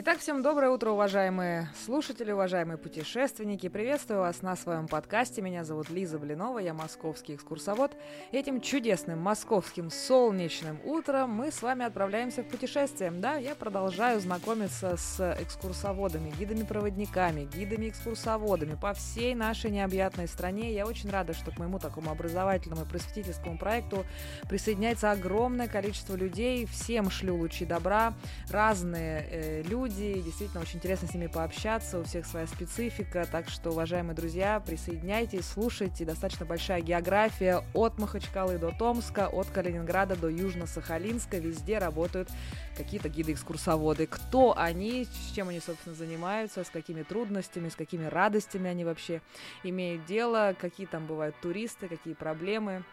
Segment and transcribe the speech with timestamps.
[0.00, 3.68] Итак, всем доброе утро, уважаемые слушатели, уважаемые путешественники.
[3.68, 5.42] Приветствую вас на своем подкасте.
[5.42, 7.96] Меня зовут Лиза Блинова, я московский экскурсовод.
[8.30, 13.10] Этим чудесным московским солнечным утром мы с вами отправляемся в путешествие.
[13.10, 20.74] Да, я продолжаю знакомиться с экскурсоводами, гидами-проводниками, гидами-экскурсоводами по всей нашей необъятной стране.
[20.74, 24.06] Я очень рада, что к моему такому образовательному и просветительскому проекту
[24.48, 26.66] присоединяется огромное количество людей.
[26.66, 28.14] Всем шлю лучи добра,
[28.48, 33.48] разные э, люди, люди, действительно очень интересно с ними пообщаться, у всех своя специфика, так
[33.48, 40.28] что, уважаемые друзья, присоединяйтесь, слушайте, достаточно большая география от Махачкалы до Томска, от Калининграда до
[40.28, 42.28] Южно-Сахалинска, везде работают
[42.76, 44.06] какие-то гиды-экскурсоводы.
[44.06, 49.22] Кто они, с чем они, собственно, занимаются, с какими трудностями, с какими радостями они вообще
[49.64, 52.84] имеют дело, какие там бывают туристы, какие проблемы.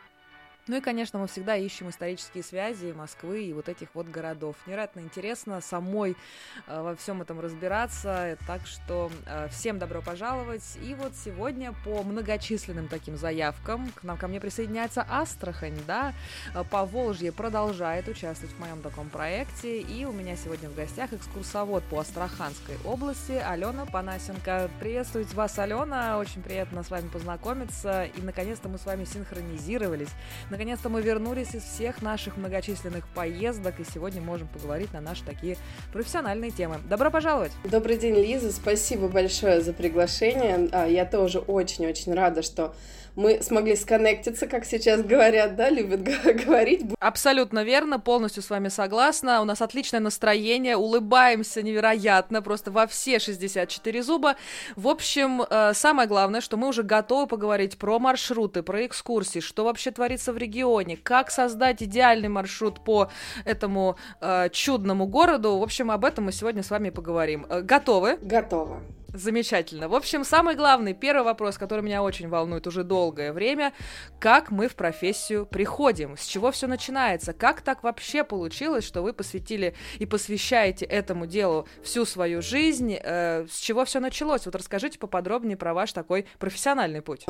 [0.68, 4.56] Ну и, конечно, мы всегда ищем исторические связи Москвы и вот этих вот городов.
[4.66, 6.18] Невероятно интересно самой
[6.66, 10.64] э, во всем этом разбираться, так что э, всем добро пожаловать.
[10.82, 16.16] И вот сегодня по многочисленным таким заявкам к нам ко мне присоединяется Астрахань, да,
[16.56, 21.14] э, по Волжье продолжает участвовать в моем таком проекте, и у меня сегодня в гостях
[21.14, 24.72] экскурсовод по Астраханской области Алена Панасенко.
[24.80, 30.10] Приветствую вас, Алена, очень приятно с вами познакомиться, и наконец-то мы с вами синхронизировались
[30.56, 35.58] Наконец-то мы вернулись из всех наших многочисленных поездок, и сегодня можем поговорить на наши такие
[35.92, 36.78] профессиональные темы.
[36.90, 37.52] Добро пожаловать!
[37.66, 40.70] Добрый день, Лиза, спасибо большое за приглашение.
[40.72, 42.74] А, я тоже очень-очень рада, что
[43.16, 46.02] мы смогли сконнектиться, как сейчас говорят, да, любят
[46.46, 46.82] говорить.
[47.00, 49.42] Абсолютно верно, полностью с вами согласна.
[49.42, 54.36] У нас отличное настроение, улыбаемся невероятно, просто во все 64 зуба.
[54.76, 59.64] В общем, э, самое главное, что мы уже готовы поговорить про маршруты, про экскурсии, что
[59.64, 63.10] вообще творится в регионе, как создать идеальный маршрут по
[63.46, 65.58] этому э, чудному городу.
[65.58, 67.46] В общем, об этом мы сегодня с вами поговорим.
[67.50, 68.18] Э, готовы?
[68.22, 68.82] Готово.
[69.16, 69.88] Замечательно.
[69.88, 73.72] В общем, самый главный, первый вопрос, который меня очень волнует уже долгое время,
[74.20, 79.14] как мы в профессию приходим, с чего все начинается, как так вообще получилось, что вы
[79.14, 84.46] посвятили и посвящаете этому делу всю свою жизнь, э, с чего все началось?
[84.46, 87.26] Вот расскажите поподробнее про ваш такой профессиональный путь.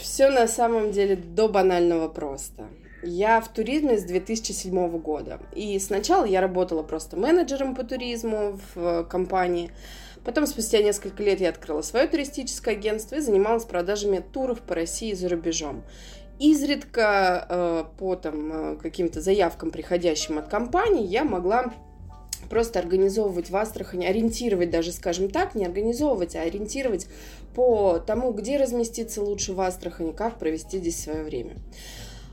[0.00, 2.66] Все на самом деле до банального просто.
[3.02, 5.40] Я в туризме с 2007 года.
[5.54, 9.70] И сначала я работала просто менеджером по туризму в компании.
[10.24, 15.10] Потом, спустя несколько лет, я открыла свое туристическое агентство и занималась продажами туров по России
[15.10, 15.82] и за рубежом.
[16.38, 21.72] Изредка э, по там, э, каким-то заявкам, приходящим от компаний, я могла
[22.48, 27.06] просто организовывать в Астрахани, ориентировать даже, скажем так, не организовывать, а ориентировать
[27.54, 31.56] по тому, где разместиться лучше в Астрахани, как провести здесь свое время.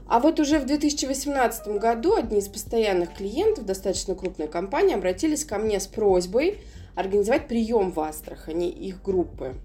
[0.08, 5.58] А вот уже в 2018 году одни из постоянных клиентов, достаточно крупная компания, обратились ко
[5.58, 6.60] мне с просьбой
[6.98, 9.56] организовать прием в Астрахани их группы.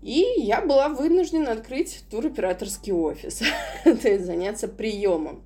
[0.00, 3.42] И я была вынуждена открыть туроператорский офис,
[3.84, 5.42] то есть заняться приемом.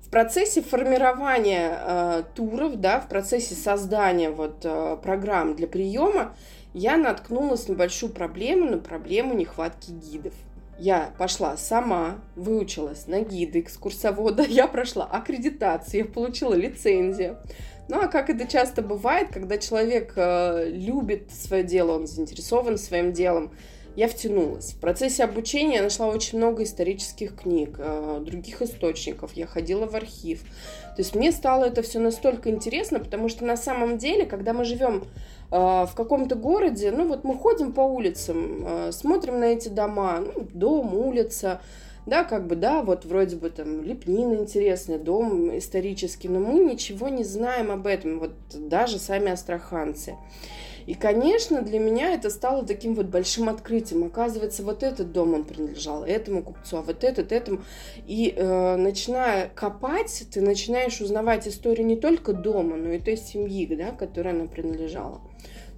[0.00, 6.34] В процессе формирования э, туров, да, в процессе создания вот, э, программ для приема
[6.72, 10.32] я наткнулась на большую проблему, на проблему нехватки гидов.
[10.78, 17.38] Я пошла сама, выучилась на гиды экскурсовода, я прошла аккредитацию, я получила лицензию.
[17.88, 23.12] Ну а как это часто бывает, когда человек э, любит свое дело, он заинтересован своим
[23.12, 23.52] делом,
[23.96, 24.72] я втянулась.
[24.72, 29.94] В процессе обучения я нашла очень много исторических книг, э, других источников, я ходила в
[29.94, 30.42] архив.
[30.96, 34.64] То есть мне стало это все настолько интересно, потому что на самом деле, когда мы
[34.64, 35.04] живем
[35.50, 40.20] э, в каком-то городе, ну вот мы ходим по улицам, э, смотрим на эти дома,
[40.20, 41.60] ну, дом, улица,
[42.06, 47.08] да, как бы, да, вот вроде бы там лепнина интересная, дом исторический, но мы ничего
[47.08, 50.16] не знаем об этом, вот даже сами астраханцы.
[50.86, 54.04] И, конечно, для меня это стало таким вот большим открытием.
[54.04, 57.62] Оказывается, вот этот дом он принадлежал этому купцу, а вот этот этому.
[58.06, 63.66] И э, начиная копать, ты начинаешь узнавать историю не только дома, но и той семьи,
[63.74, 65.22] да, которой она принадлежала.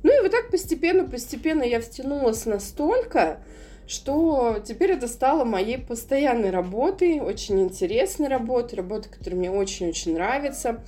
[0.02, 3.40] Ну и вот так постепенно, постепенно я втянулась настолько,
[3.86, 10.82] что теперь это стало моей постоянной работой, очень интересной работой, работой, которая мне очень-очень нравится.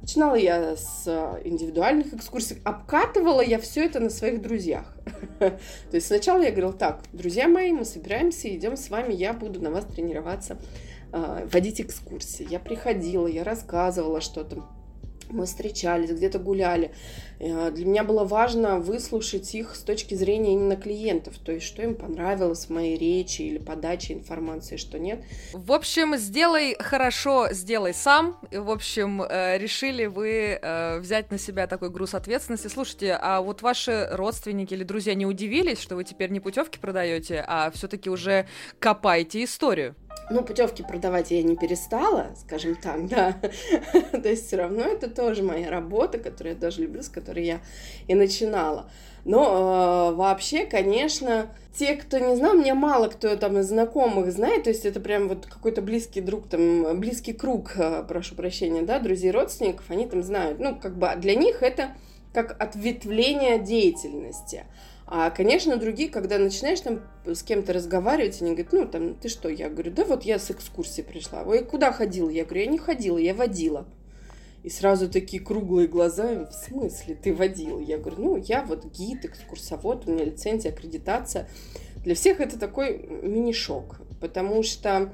[0.00, 1.08] Начинала я с
[1.44, 4.94] индивидуальных экскурсий, обкатывала я все это на своих друзьях.
[5.38, 5.58] То
[5.92, 9.70] есть сначала я говорила, так, друзья мои, мы собираемся, идем с вами, я буду на
[9.70, 10.58] вас тренироваться,
[11.10, 12.46] а, водить экскурсии.
[12.50, 14.64] Я приходила, я рассказывала что-то.
[15.30, 16.92] Мы встречались, где-то гуляли.
[17.40, 21.82] Э, для меня было важно выслушать их с точки зрения именно клиентов, то есть что
[21.82, 25.22] им понравилось в моей речи или подаче информации, что нет.
[25.52, 28.38] В общем, сделай хорошо, сделай сам.
[28.50, 32.68] В общем, э, решили вы э, взять на себя такой груз ответственности.
[32.68, 37.44] Слушайте, а вот ваши родственники или друзья не удивились, что вы теперь не путевки продаете,
[37.46, 38.46] а все-таки уже
[38.78, 39.94] копаете историю?
[40.30, 43.36] Ну, путевки продавать я не перестала, скажем так, да.
[44.12, 47.60] То есть все равно это тоже моя работа, которую я тоже люблю, с которой я
[48.08, 48.88] и начинала.
[49.24, 54.64] Но э, вообще, конечно, те, кто не знал, мне мало кто там из знакомых знает,
[54.64, 58.98] то есть это прям вот какой-то близкий друг, там, близкий круг, э, прошу прощения, да,
[59.00, 60.58] друзей, родственников, они там знают.
[60.58, 61.90] Ну, как бы для них это
[62.32, 64.64] как ответвление деятельности.
[65.06, 69.48] А, конечно, другие, когда начинаешь там с кем-то разговаривать, они говорят, ну, там, ты что?
[69.48, 71.42] Я говорю, да вот я с экскурсии пришла.
[71.42, 72.30] Ой, куда ходила?
[72.30, 73.86] Я говорю, я не ходила, я водила.
[74.62, 77.80] И сразу такие круглые глаза, в смысле ты водил?
[77.80, 81.50] Я говорю, ну, я вот гид, экскурсовод, у меня лицензия, аккредитация.
[81.96, 85.12] Для всех это такой мини-шок, потому что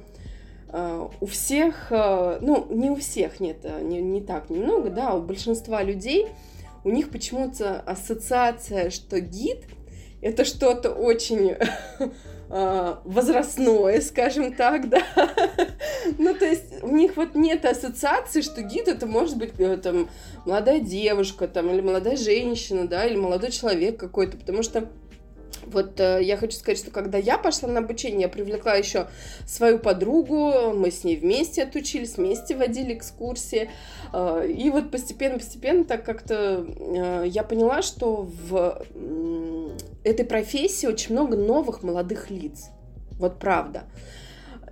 [0.68, 5.14] э, у всех, э, ну, не у всех, нет, э, не, не так немного, да,
[5.14, 6.28] у большинства людей
[6.84, 9.64] у них почему-то ассоциация, что гид–
[10.20, 11.56] это что-то очень
[12.50, 15.02] а, возрастное, скажем так, да.
[16.18, 20.10] ну, то есть у них вот нет ассоциации, что гид это может быть э, там
[20.44, 24.88] молодая девушка, там, или молодая женщина, да, или молодой человек какой-то, потому что
[25.66, 29.08] вот э, я хочу сказать, что когда я пошла на обучение, я привлекла еще
[29.46, 33.70] свою подругу, мы с ней вместе отучились, вместе водили экскурсии.
[34.12, 36.66] Э, и вот постепенно-постепенно так как-то
[37.24, 38.82] я поняла, что в
[40.04, 42.70] этой профессии очень много новых молодых лиц.
[43.18, 43.84] Вот правда.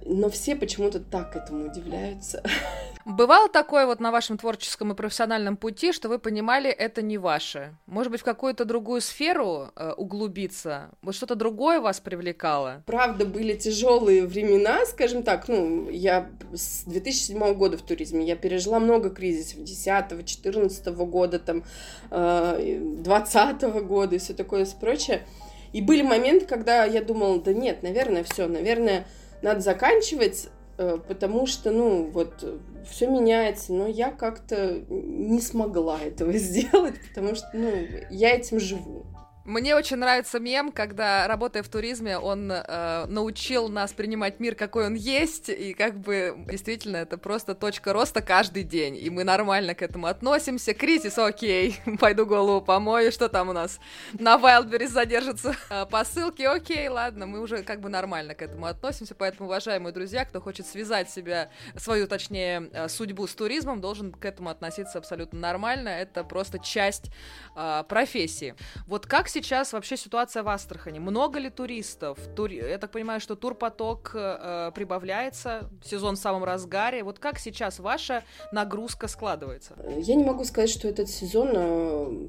[0.05, 2.43] Но все почему-то так этому удивляются.
[3.09, 7.75] Бывало такое вот на вашем творческом и профессиональном пути, что вы понимали, это не ваше?
[7.87, 10.91] Может быть, в какую-то другую сферу э, углубиться?
[11.01, 12.83] Вот что-то другое вас привлекало?
[12.85, 15.49] Правда, были тяжелые времена, скажем так.
[15.49, 19.65] Ну, я с 2007 года в туризме, я пережила много кризисов.
[19.65, 21.65] 10 14 года, там,
[22.11, 25.27] э, 20 года и все такое прочее.
[25.73, 29.07] И были моменты, когда я думала, да нет, наверное, все, наверное,
[29.41, 32.45] надо заканчивать, потому что, ну, вот,
[32.89, 37.73] все меняется, но я как-то не смогла этого сделать, потому что, ну,
[38.11, 39.07] я этим живу.
[39.49, 44.85] Мне очень нравится мем, когда, работая в туризме, он э, научил нас принимать мир, какой
[44.85, 49.75] он есть, и как бы действительно это просто точка роста каждый день, и мы нормально
[49.75, 50.75] к этому относимся.
[50.75, 53.81] Кризис, окей, пойду голову помою, что там у нас
[54.13, 55.57] на Wildberries задержится.
[55.71, 60.27] Э, посылки, окей, ладно, мы уже как бы нормально к этому относимся, поэтому, уважаемые друзья,
[60.27, 65.39] кто хочет связать себя, свою, точнее, э, судьбу с туризмом, должен к этому относиться абсолютно
[65.41, 67.11] нормально, это просто часть
[67.57, 68.55] э, профессии.
[68.87, 69.38] Вот как сейчас
[69.73, 70.99] вообще ситуация в Астрахани?
[70.99, 72.19] Много ли туристов?
[72.35, 72.51] Тур...
[72.51, 77.03] Я так понимаю, что турпоток э, прибавляется, сезон в самом разгаре.
[77.03, 79.77] Вот как сейчас ваша нагрузка складывается?
[79.99, 82.29] Я не могу сказать, что этот сезон э,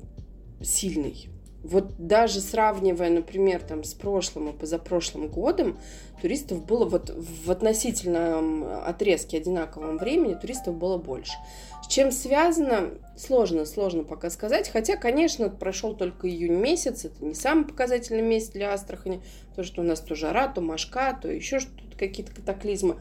[0.61, 1.29] сильный.
[1.63, 5.77] Вот даже сравнивая, например, там с прошлым и позапрошлым годом,
[6.21, 11.33] туристов было вот в относительном отрезке одинаковом времени туристов было больше.
[11.83, 14.69] С чем связано, сложно, сложно пока сказать.
[14.69, 19.81] Хотя, конечно, прошел только июнь месяц, это не самый показательный месяц для Астрахани, потому что
[19.81, 22.95] у нас то жара, то мошка, то еще что-то, какие-то катаклизмы.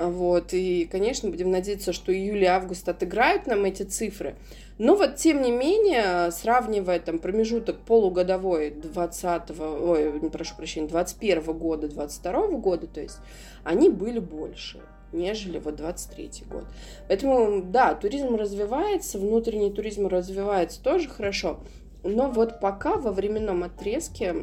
[0.00, 4.34] Вот, и, конечно, будем надеяться, что июль и август отыграют нам эти цифры.
[4.78, 11.88] Но вот, тем не менее, сравнивая там промежуток полугодовой 20 ой, прошу прощения, 21 года,
[11.88, 13.18] 22 года, то есть
[13.62, 14.80] они были больше
[15.12, 16.64] нежели вот 23 год.
[17.08, 21.58] Поэтому, да, туризм развивается, внутренний туризм развивается тоже хорошо,
[22.04, 24.34] но вот пока во временном отрезке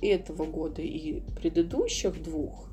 [0.00, 2.69] этого года и предыдущих двух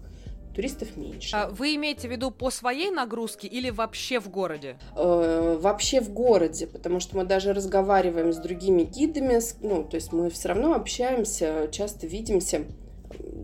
[0.58, 1.36] туристов меньше.
[1.36, 4.76] А вы имеете в виду по своей нагрузке или вообще в городе?
[4.96, 10.12] Э, вообще в городе, потому что мы даже разговариваем с другими гидами, ну, то есть
[10.12, 12.64] мы все равно общаемся, часто видимся.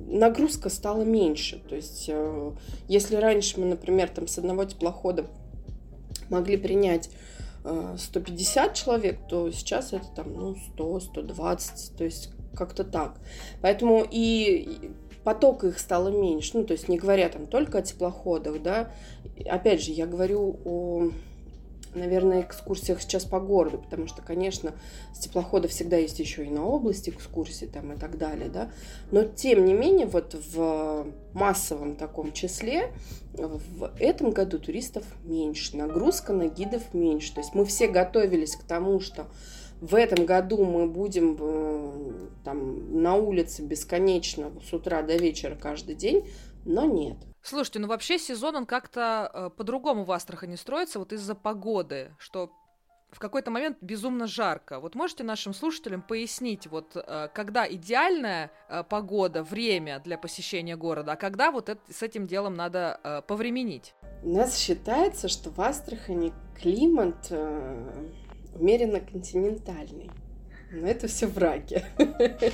[0.07, 1.61] Нагрузка стала меньше.
[1.69, 2.51] То есть, э,
[2.87, 5.27] если раньше мы, например, там с одного теплохода
[6.29, 7.11] могли принять
[7.95, 13.17] 150 э, человек, то сейчас это там, ну, 100, 120, то есть как-то так.
[13.61, 14.91] Поэтому и
[15.23, 18.91] поток их стало меньше, ну, то есть не говоря там только о теплоходах, да,
[19.45, 21.09] опять же, я говорю о
[21.95, 24.73] наверное, экскурсиях сейчас по городу, потому что, конечно,
[25.13, 28.71] с теплохода всегда есть еще и на область экскурсии там и так далее, да,
[29.11, 32.91] но тем не менее вот в массовом таком числе
[33.33, 38.63] в этом году туристов меньше, нагрузка на гидов меньше, то есть мы все готовились к
[38.63, 39.27] тому, что
[39.83, 45.95] в этом году мы будем э, там на улице бесконечно с утра до вечера каждый
[45.95, 46.25] день,
[46.63, 47.17] но нет.
[47.41, 52.49] Слушайте, ну вообще сезон он как-то э, по-другому в Астрахани строится, вот из-за погоды, что
[53.11, 54.79] в какой-то момент безумно жарко.
[54.79, 61.11] Вот можете нашим слушателям пояснить, вот э, когда идеальная э, погода, время для посещения города,
[61.11, 63.95] а когда вот это, с этим делом надо э, повременить?
[64.23, 68.09] У нас считается, что в Астрахани климат э,
[68.59, 70.09] умеренно континентальный.
[70.71, 71.83] Но это все враки.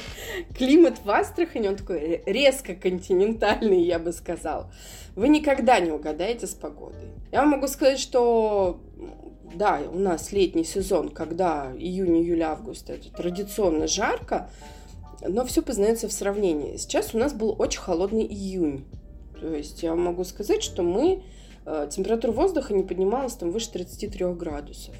[0.57, 4.69] Климат в Астрахани, он такой резко континентальный, я бы сказал.
[5.15, 7.07] Вы никогда не угадаете с погодой.
[7.31, 8.81] Я могу сказать, что
[9.55, 14.49] да, у нас летний сезон, когда июнь, июль, август, это традиционно жарко,
[15.21, 16.77] но все познается в сравнении.
[16.77, 18.85] Сейчас у нас был очень холодный июнь.
[19.39, 21.23] То есть я могу сказать, что мы
[21.65, 24.95] э, температура воздуха не поднималась там выше 33 градусов.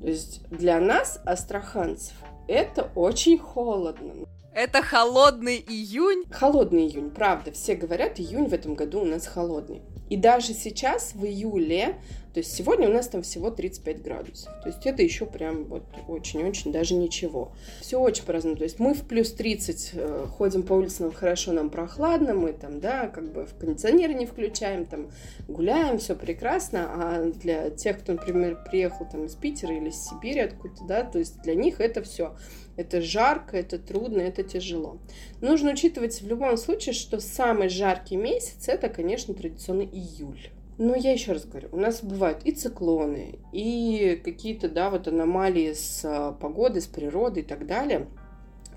[0.00, 2.14] То есть для нас, астраханцев,
[2.46, 4.26] это очень холодно.
[4.54, 6.24] Это холодный июнь?
[6.30, 7.52] Холодный июнь, правда.
[7.52, 9.82] Все говорят, июнь в этом году у нас холодный.
[10.08, 11.96] И даже сейчас, в июле,
[12.38, 14.52] то есть сегодня у нас там всего 35 градусов.
[14.62, 17.52] То есть это еще прям вот очень-очень даже ничего.
[17.80, 18.56] Все очень по-разному.
[18.56, 22.80] То есть мы в плюс 30 э, ходим по улицам, хорошо, нам прохладно, мы там,
[22.80, 25.10] да, как бы в кондиционер не включаем, там
[25.48, 26.88] гуляем, все прекрасно.
[26.92, 31.18] А для тех, кто, например, приехал там из Питера или из Сибири откуда-то, да, то
[31.18, 32.36] есть для них это все
[32.78, 34.98] это жарко, это трудно, это тяжело.
[35.40, 40.50] Нужно учитывать в любом случае, что самый жаркий месяц это, конечно, традиционно июль.
[40.78, 45.72] Но я еще раз говорю, у нас бывают и циклоны, и какие-то, да, вот аномалии
[45.72, 48.08] с а, погодой, с природой и так далее.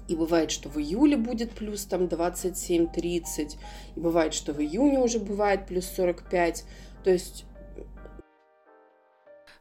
[0.08, 3.56] И бывает, что в июле будет плюс там 27-30,
[3.96, 6.65] и бывает, что в июне уже бывает плюс 45.
[7.03, 7.46] То есть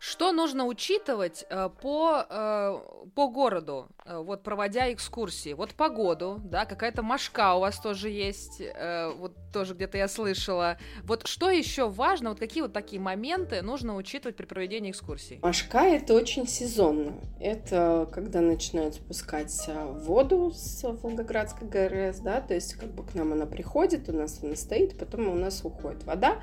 [0.01, 3.87] что нужно учитывать э, по, э, по городу,
[4.19, 5.53] вот проводя экскурсии?
[5.53, 10.79] Вот погоду, да, какая-то машка у вас тоже есть, э, вот тоже где-то я слышала.
[11.05, 15.39] Вот что еще важно, вот какие вот такие моменты нужно учитывать при проведении экскурсий?
[15.43, 17.15] Машка это очень сезонно.
[17.41, 23.15] Это когда начинают спускать э, воду с Волгоградской ГРС, да, то есть как бы к
[23.15, 26.41] нам она приходит, у нас она стоит, потом у нас уходит вода.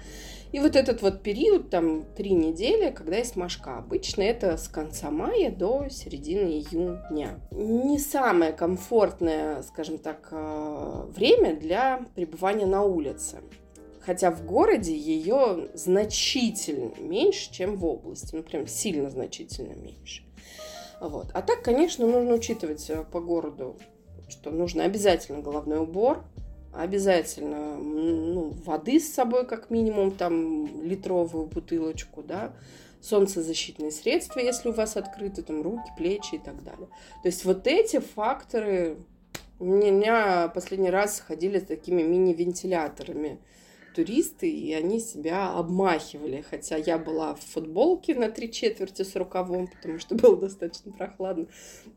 [0.51, 3.79] И вот этот вот период, там, три недели, когда есть мошка.
[3.79, 7.39] Обычно это с конца мая до середины июня.
[7.57, 13.39] Не самое комфортное, скажем так, э, время для пребывания на улице.
[13.99, 18.35] Хотя в городе ее значительно меньше, чем в области.
[18.35, 20.21] Ну, прям сильно значительно меньше.
[21.01, 21.31] Вот.
[21.33, 23.75] А так, конечно, нужно учитывать э, по городу,
[24.29, 26.23] что нужно обязательно головной убор,
[26.71, 32.53] обязательно ну, воды с собой, как минимум, там, литровую бутылочку, да,
[33.07, 36.87] солнцезащитные средства, если у вас открыты, там, руки, плечи и так далее.
[37.23, 38.97] То есть вот эти факторы...
[39.59, 43.39] У меня последний раз ходили с такими мини-вентиляторами
[43.97, 46.45] туристы, и они себя обмахивали.
[46.47, 51.47] Хотя я была в футболке на три четверти с рукавом, потому что было достаточно прохладно,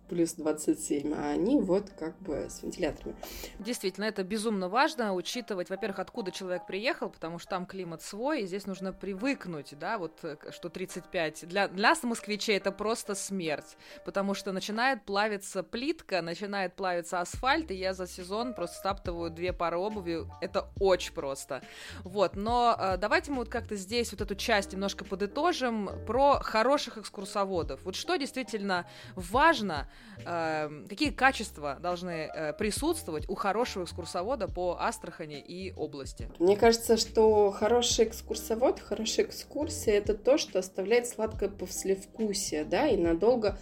[0.09, 3.15] плюс 27, а они вот как бы с вентиляторами.
[3.59, 8.47] Действительно, это безумно важно, учитывать, во-первых, откуда человек приехал, потому что там климат свой, и
[8.47, 11.47] здесь нужно привыкнуть, да, вот э, что 35.
[11.49, 13.77] Для, для москвичей это просто смерть,
[14.07, 19.53] потому что начинает плавиться плитка, начинает плавиться асфальт, и я за сезон просто стаптываю две
[19.53, 21.63] пары обуви, это очень просто.
[22.05, 26.99] Вот, но э, давайте мы вот как-то здесь вот эту часть немножко подытожим про хороших
[26.99, 27.81] экскурсоводов.
[27.85, 29.89] Вот что действительно важно,
[30.25, 36.31] э, какие качества должны э, присутствовать у хорошего экскурсовода по Астрахани и области?
[36.39, 42.97] Мне кажется, что хороший экскурсовод, хорошая экскурсия это то, что оставляет сладкое послевкусие, да, и
[42.97, 43.59] надолго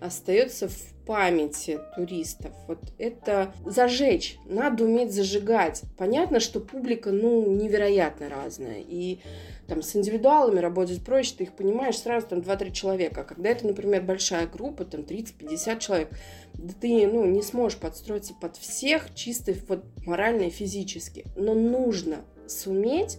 [0.00, 2.52] остается в памяти туристов.
[2.68, 5.82] Вот это зажечь, надо уметь зажигать.
[5.96, 8.80] Понятно, что публика, ну, невероятно разная.
[8.80, 9.20] И
[9.66, 13.22] там с индивидуалами работать проще, ты их понимаешь сразу там 2-3 человека.
[13.22, 16.10] А когда это, например, большая группа, там 30-50 человек,
[16.54, 21.24] да ты, ну, не сможешь подстроиться под всех чисто вот морально и физически.
[21.36, 23.18] Но нужно суметь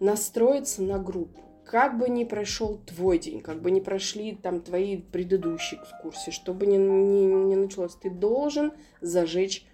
[0.00, 4.98] настроиться на группу как бы ни прошел твой день, как бы ни прошли там твои
[4.98, 9.66] предыдущие экскурсии, что бы ни, ни, ни началось, ты должен зажечь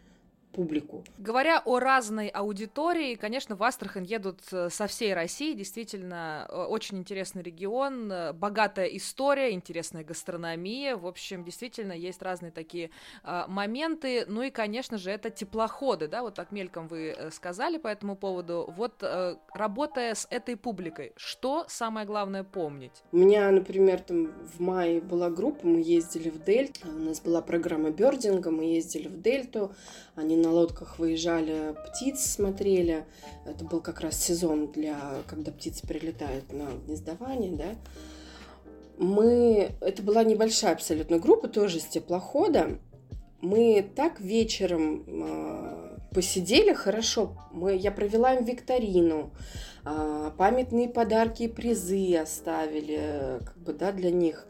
[0.53, 1.05] публику.
[1.19, 5.55] Говоря о разной аудитории, конечно, в Астрахань едут э, со всей России.
[5.55, 10.97] Действительно, э, очень интересный регион, э, богатая история, интересная гастрономия.
[10.97, 12.91] В общем, действительно, есть разные такие
[13.25, 14.25] э, моменты.
[14.27, 18.73] Ну и, конечно же, это теплоходы, да, вот так мельком вы сказали по этому поводу.
[18.77, 23.03] Вот э, работая с этой публикой, что самое главное помнить?
[23.13, 27.41] У меня, например, там в мае была группа, мы ездили в Дельту, у нас была
[27.41, 29.75] программа бердинга, мы ездили в Дельту,
[30.15, 33.05] они на лодках выезжали, птиц смотрели.
[33.47, 37.75] Это был как раз сезон для, когда птицы прилетают на гнездование, да.
[38.99, 42.79] Мы, это была небольшая абсолютно группа, тоже с теплохода.
[43.41, 47.37] Мы так вечером э, посидели хорошо.
[47.53, 49.33] Мы, я провела им викторину,
[49.85, 54.47] э, памятные подарки и призы оставили, как бы, да, для них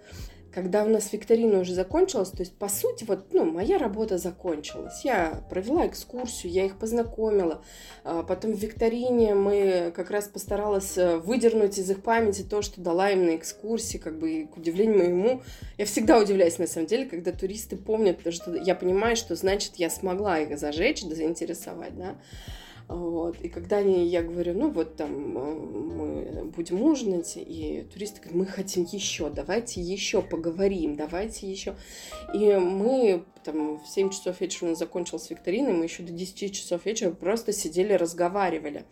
[0.53, 5.05] когда у нас викторина уже закончилась, то есть, по сути, вот, ну, моя работа закончилась.
[5.05, 7.63] Я провела экскурсию, я их познакомила.
[8.05, 12.81] А потом в викторине мы как раз постаралась э, выдернуть из их памяти то, что
[12.81, 15.43] дала им на экскурсии, как бы, и, к удивлению моему.
[15.79, 19.89] Я всегда удивляюсь, на самом деле, когда туристы помнят, что я понимаю, что, значит, я
[19.91, 22.17] смогла их зажечь, заинтересовать, да.
[22.93, 23.41] Вот.
[23.41, 28.35] И когда они, я говорю, ну вот там э, мы будем ужинать, и туристы говорят,
[28.35, 31.75] мы хотим еще, давайте еще поговорим, давайте еще.
[32.35, 36.55] И мы там в 7 часов вечера у нас закончилась викторина, мы еще до 10
[36.55, 38.85] часов вечера просто сидели, разговаривали.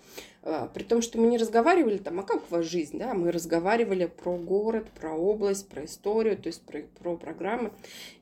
[0.42, 3.30] А, при том, что мы не разговаривали там, а как у вас жизнь, да, мы
[3.30, 7.72] разговаривали про город, про область, про историю, то есть про, про программы.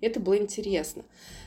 [0.00, 1.04] И это было интересно.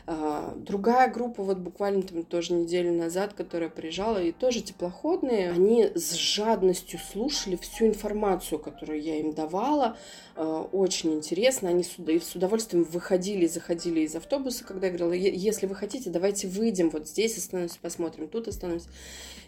[0.07, 5.91] А, другая группа, вот буквально там тоже неделю назад, которая приезжала, и тоже теплоходные, они
[5.93, 9.97] с жадностью слушали всю информацию, которую я им давала.
[10.35, 11.67] А, очень интересно.
[11.67, 16.89] Они с удовольствием выходили, заходили из автобуса, когда я говорила, если вы хотите, давайте выйдем,
[16.89, 18.87] вот здесь остановимся, посмотрим, тут остановимся.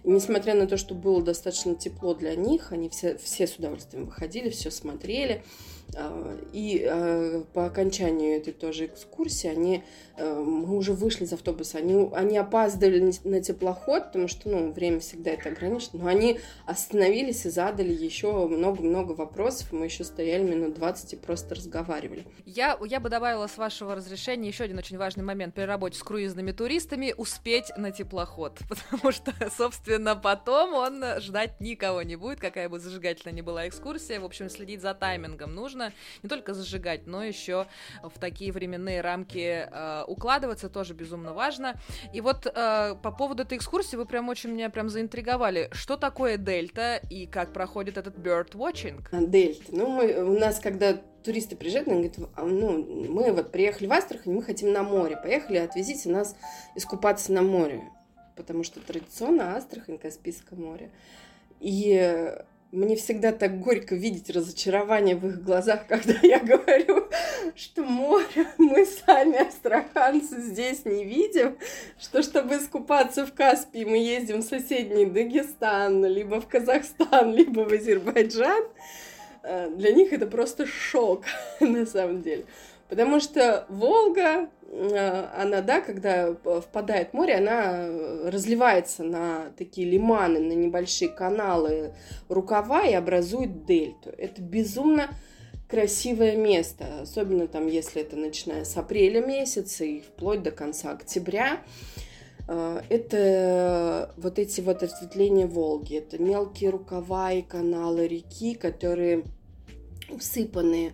[0.03, 4.05] И несмотря на то, что было достаточно тепло для них, они все, все с удовольствием
[4.05, 5.43] выходили, все смотрели.
[5.95, 9.83] А, и а, по окончанию этой тоже экскурсии они,
[10.17, 14.99] а, мы уже вышли из автобуса, они, они опаздывали на теплоход, потому что ну, время
[14.99, 20.75] всегда это ограничено, но они остановились и задали еще много-много вопросов, мы еще стояли минут
[20.75, 22.25] 20 и просто разговаривали.
[22.45, 25.53] Я, я бы добавила с вашего разрешения еще один очень важный момент.
[25.53, 32.01] При работе с круизными туристами успеть на теплоход, потому что, собственно, потом он ждать никого
[32.03, 35.53] не будет, какая бы зажигательная ни была экскурсия, в общем, следить за таймингом.
[35.53, 37.67] Нужно, нужно не только зажигать, но еще
[38.01, 41.75] в такие временные рамки э, укладываться, тоже безумно важно.
[42.13, 45.69] И вот э, по поводу этой экскурсии вы прям очень меня прям заинтриговали.
[45.71, 49.01] Что такое дельта и как проходит этот bird watching?
[49.11, 49.63] А, дельта.
[49.69, 53.93] Ну, мы, у нас, когда туристы приезжают, они говорят, «А, ну, мы вот приехали в
[53.93, 55.17] Астрахань, мы хотим на море.
[55.17, 56.35] Поехали, отвезите нас
[56.75, 57.83] искупаться на море.
[58.35, 60.89] Потому что традиционно Астрахань, Каспийское море.
[61.59, 62.33] И
[62.73, 67.07] мне всегда так горько видеть разочарование в их глазах, когда я говорю,
[67.55, 71.55] что море мы сами, астраханцы, здесь не видим,
[71.99, 77.71] что чтобы искупаться в Каспии, мы ездим в соседний Дагестан, либо в Казахстан, либо в
[77.71, 78.63] Азербайджан.
[79.43, 81.25] Э, для них это просто шок,
[81.59, 82.45] на самом деле.
[82.93, 87.87] Потому что Волга, э, она, да, когда впадает в море, она
[88.29, 91.95] разливается на такие лиманы, на небольшие каналы,
[92.29, 94.11] рукава и образует дельту.
[94.15, 95.09] Это безумно
[95.67, 101.63] красивое место, особенно там, если это начиная с апреля месяца и вплоть до конца октября.
[102.47, 109.23] Э, это вот эти вот ответвления Волги, это мелкие рукава и каналы реки, которые
[110.11, 110.93] усыпаны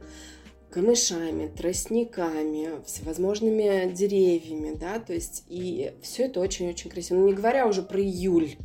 [0.71, 7.17] камышами, тростниками, всевозможными деревьями, да, то есть и все это очень-очень красиво.
[7.17, 8.55] Ну, не говоря уже про июль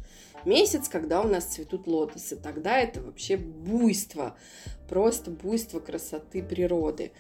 [0.44, 4.36] месяц, когда у нас цветут лотосы, тогда это вообще буйство,
[4.88, 7.12] просто буйство красоты природы.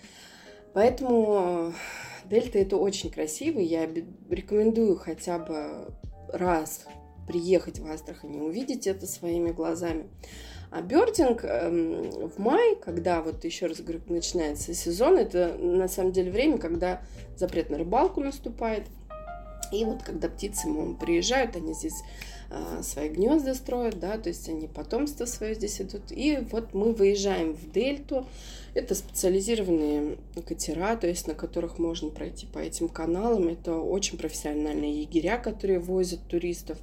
[0.74, 1.72] Поэтому
[2.26, 3.88] дельта это очень красиво, я
[4.28, 5.94] рекомендую хотя бы
[6.32, 6.84] раз
[7.26, 10.08] приехать в Астрахань и увидеть это своими глазами.
[10.74, 16.10] А бёрдинг эм, в мае, когда вот еще раз говорю, начинается сезон, это на самом
[16.10, 17.00] деле время, когда
[17.36, 18.82] запрет на рыбалку наступает.
[19.70, 22.02] И вот когда птицы мол, приезжают, они здесь
[22.50, 26.10] э, свои гнезда строят, да, то есть они потомство свое здесь идут.
[26.10, 28.26] И вот мы выезжаем в дельту.
[28.74, 33.46] Это специализированные катера, то есть на которых можно пройти по этим каналам.
[33.46, 36.78] Это очень профессиональные егеря, которые возят туристов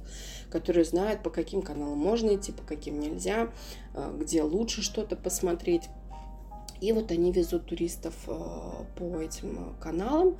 [0.52, 3.48] которые знают, по каким каналам можно идти, по каким нельзя,
[3.94, 5.88] э, где лучше что-то посмотреть.
[6.82, 8.32] И вот они везут туристов э,
[8.96, 10.36] по этим каналам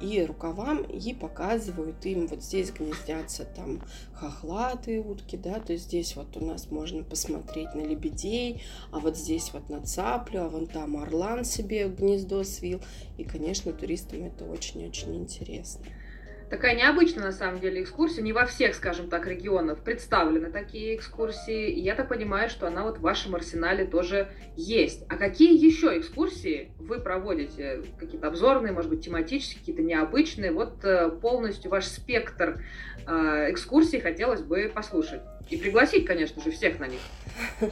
[0.00, 3.80] и рукавам и показывают им, вот здесь гнездятся там
[4.12, 9.16] хохлатые утки, да, то есть здесь вот у нас можно посмотреть на лебедей, а вот
[9.16, 12.80] здесь вот на цаплю, а вон там орлан себе гнездо свил.
[13.16, 15.86] И, конечно, туристам это очень-очень интересно
[16.54, 18.22] такая необычная на самом деле экскурсия.
[18.22, 21.70] Не во всех, скажем так, регионах представлены такие экскурсии.
[21.70, 25.04] И я так понимаю, что она вот в вашем арсенале тоже есть.
[25.08, 27.82] А какие еще экскурсии вы проводите?
[27.98, 30.52] Какие-то обзорные, может быть, тематические, какие-то необычные?
[30.52, 32.62] Вот э, полностью ваш спектр
[33.04, 35.22] э, экскурсий хотелось бы послушать.
[35.50, 37.00] И пригласить, конечно же, всех на них.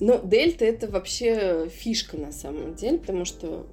[0.00, 3.66] Ну, дельта это вообще фишка на самом деле, потому что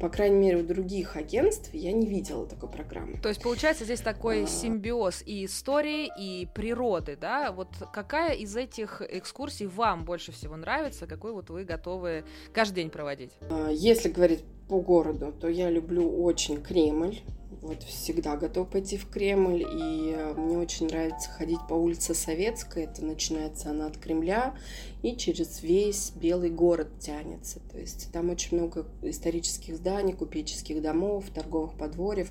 [0.00, 3.18] по крайней мере, у других агентств я не видела такой программы.
[3.18, 4.46] То есть, получается, здесь такой а...
[4.46, 7.52] симбиоз и истории, и природы, да?
[7.52, 12.90] Вот какая из этих экскурсий вам больше всего нравится, какой вот вы готовы каждый день
[12.90, 13.32] проводить?
[13.50, 17.18] А, если говорить по городу, то я люблю очень Кремль
[17.64, 22.84] вот всегда готов пойти в Кремль, и э, мне очень нравится ходить по улице Советской,
[22.84, 24.54] это начинается она от Кремля,
[25.02, 31.24] и через весь Белый город тянется, то есть там очень много исторических зданий, купеческих домов,
[31.34, 32.30] торговых подворьев,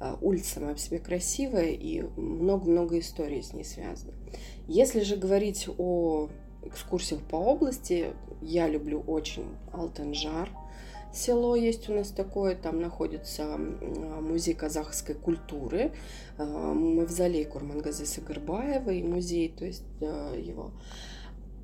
[0.00, 4.14] э, улица сама по себе красивая, и много-много историй с ней связано.
[4.68, 6.30] Если же говорить о
[6.64, 10.48] экскурсиях по области, я люблю очень Алтенжар–
[11.12, 15.92] село есть у нас такое, там находится музей казахской культуры,
[16.38, 20.72] а, мавзолей Курмангазы Сагарбаева музей, то есть его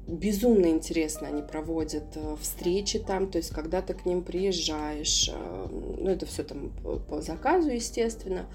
[0.09, 5.67] безумно интересно они проводят э, встречи там, то есть когда ты к ним приезжаешь, э,
[5.71, 6.71] ну это все там
[7.09, 8.47] по заказу, естественно,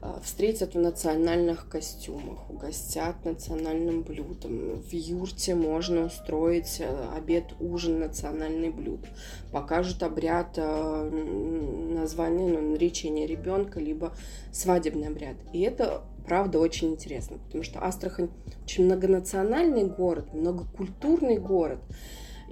[0.00, 4.80] э, встретят в национальных костюмах, угостят национальным блюдом.
[4.80, 6.80] В юрте можно устроить
[7.14, 9.00] обед, ужин, национальный блюд.
[9.52, 14.14] Покажут обряд названия, ну, наречения ребенка, либо
[14.52, 15.36] свадебный обряд.
[15.52, 18.30] И это правда очень интересно, потому что Астрахань
[18.62, 21.80] очень многонациональный город, многокультурный город.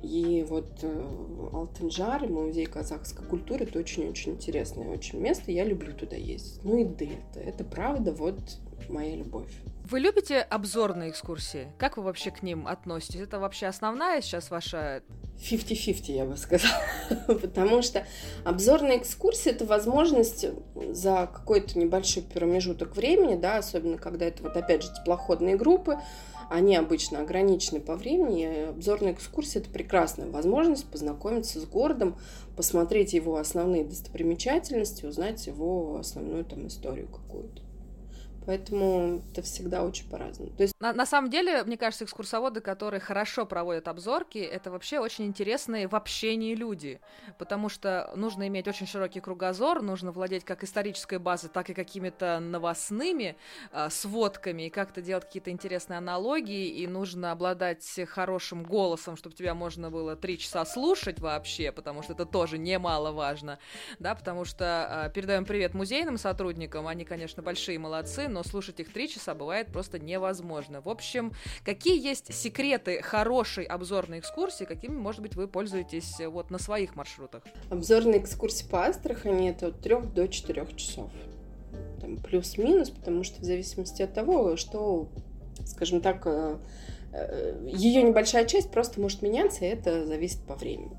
[0.02, 5.52] И вот э, Алтынжар, музей казахской культуры, это очень-очень интересное очень место.
[5.52, 6.61] Я люблю туда ездить.
[6.64, 7.38] Ну и Дельта.
[7.38, 8.58] Это правда вот
[8.88, 9.51] моя любовь.
[9.85, 11.68] Вы любите обзорные экскурсии?
[11.77, 13.21] Как вы вообще к ним относитесь?
[13.21, 15.03] Это вообще основная сейчас ваша...
[15.38, 16.81] 50-50, я бы сказала.
[17.27, 18.07] Потому что
[18.45, 20.47] обзорные экскурсии— это возможность
[20.92, 25.99] за какой-то небольшой промежуток времени, да, особенно когда это вот опять же теплоходные группы,
[26.49, 28.42] они обычно ограничены по времени.
[28.42, 32.16] И обзорная экскурсия– это прекрасная возможность познакомиться с городом,
[32.57, 37.62] посмотреть его основные достопримечательности, узнать его основную там историю какую-то.
[38.46, 40.50] Поэтому это всегда очень по-разному.
[40.57, 40.74] То есть...
[40.81, 45.87] на, на самом деле, мне кажется, экскурсоводы, которые хорошо проводят обзорки, это вообще очень интересные
[45.87, 47.00] в общении люди,
[47.38, 52.40] потому что нужно иметь очень широкий кругозор, нужно владеть как исторической базой, так и какими-то
[52.40, 53.37] новостными
[53.72, 59.55] э, сводками, и как-то делать какие-то интересные аналогии, и нужно обладать хорошим голосом, чтобы тебя
[59.55, 63.59] можно было три часа слушать вообще, потому что это тоже немаловажно,
[63.98, 68.92] да, потому что э, передаем привет музейным сотрудникам, они, конечно, большие молодцы, но слушать их
[68.92, 70.81] три часа бывает просто невозможно.
[70.81, 71.33] В общем,
[71.64, 76.97] какие есть секреты хорошей обзорной экскурсии, какими, может быть, вы пользуетесь э, вот на своих
[76.97, 77.42] маршрутах?
[77.71, 81.11] Обзорные экскурсии по Астрахани это от 3 до 4 часов.
[82.01, 85.09] Там плюс-минус, потому что в зависимости от того, что,
[85.66, 86.59] скажем так, э,
[87.12, 90.99] э, ее небольшая часть просто может меняться, и это зависит по времени.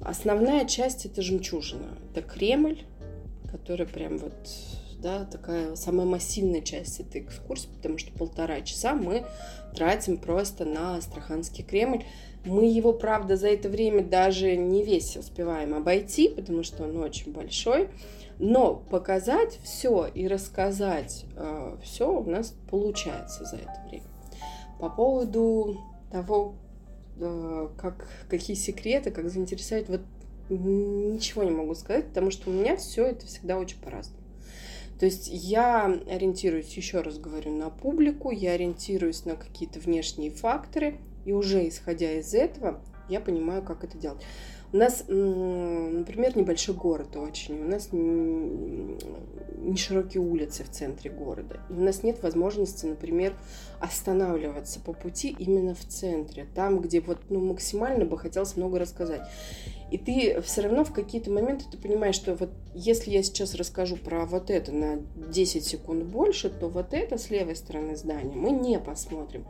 [0.00, 1.98] Основная часть это жемчужина.
[2.12, 2.84] Это Кремль,
[3.50, 4.32] который прям вот
[5.00, 9.24] да, такая самая массивная часть этой экскурсии, потому что полтора часа мы
[9.74, 12.04] тратим просто на Астраханский Кремль.
[12.44, 17.32] Мы его, правда, за это время даже не весь успеваем обойти, потому что он очень
[17.32, 17.88] большой.
[18.38, 24.06] Но показать все и рассказать э, все у нас получается за это время.
[24.78, 25.78] По поводу
[26.12, 26.54] того,
[27.18, 30.02] э, как, какие секреты, как заинтересовать, вот
[30.50, 34.17] ничего не могу сказать, потому что у меня все это всегда очень по-разному.
[34.98, 40.98] То есть я ориентируюсь, еще раз говорю, на публику, я ориентируюсь на какие-то внешние факторы,
[41.24, 44.22] и уже исходя из этого я понимаю, как это делать.
[44.70, 51.60] У нас, например, небольшой город очень, у нас не широкие улицы в центре города.
[51.70, 53.34] И у нас нет возможности, например,
[53.80, 59.22] останавливаться по пути именно в центре, там, где вот ну, максимально бы хотелось много рассказать.
[59.90, 63.96] И ты все равно в какие-то моменты ты понимаешь, что вот если я сейчас расскажу
[63.96, 68.50] про вот это на 10 секунд больше, то вот это с левой стороны здания мы
[68.50, 69.46] не посмотрим.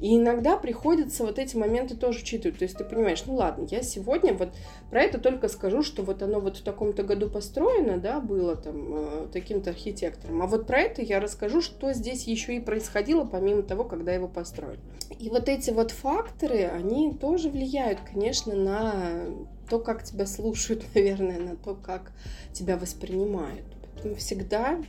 [0.00, 2.58] И иногда приходится вот эти моменты тоже учитывать.
[2.58, 4.50] То есть ты понимаешь, ну ладно, я сегодня вот
[4.90, 8.94] про это только скажу, что вот оно вот в таком-то году построено, да, было там
[8.94, 10.42] э, таким-то архитектором.
[10.42, 14.26] А вот про это я расскажу, что здесь еще и происходило, помимо того, когда его
[14.26, 14.80] построили.
[15.18, 19.26] И вот эти вот факторы, они тоже влияют, конечно, на
[19.68, 22.12] то, как тебя слушают, наверное, на то, как
[22.52, 23.64] тебя воспринимают.
[23.94, 24.80] Поэтому всегда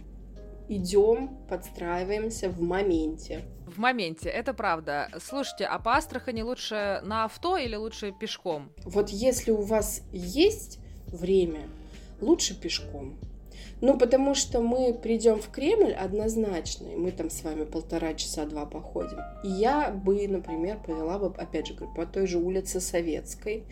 [0.70, 3.42] идем, подстраиваемся в моменте.
[3.68, 5.08] В моменте, это правда.
[5.20, 8.72] Слушайте, а по Астрахани лучше на авто или лучше пешком?
[8.84, 11.62] Вот если у вас есть время,
[12.20, 13.18] лучше пешком.
[13.82, 18.46] Ну, потому что мы придем в Кремль однозначно, и мы там с вами полтора часа
[18.46, 19.18] два походим.
[19.44, 23.64] И я бы, например, повела бы, опять же, по той же улице Советской,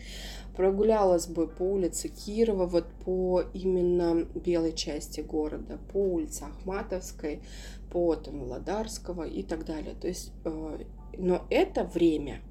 [0.60, 7.40] прогулялась бы по улице Кирова, вот по именно белой части города, по улице Ахматовской,
[7.90, 9.94] по там, Ладарского и так далее.
[9.98, 10.80] То есть, э,
[11.16, 12.42] но это время.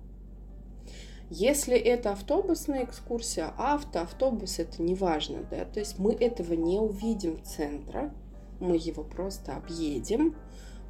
[1.30, 6.80] Если это автобусная экскурсия, авто, автобус, это не важно, да, то есть мы этого не
[6.80, 8.12] увидим центра,
[8.60, 10.36] мы его просто объедем,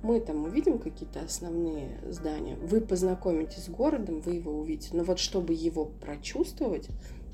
[0.01, 4.89] мы там увидим какие-то основные здания, вы познакомитесь с городом, вы его увидите.
[4.93, 6.87] Но вот чтобы его прочувствовать,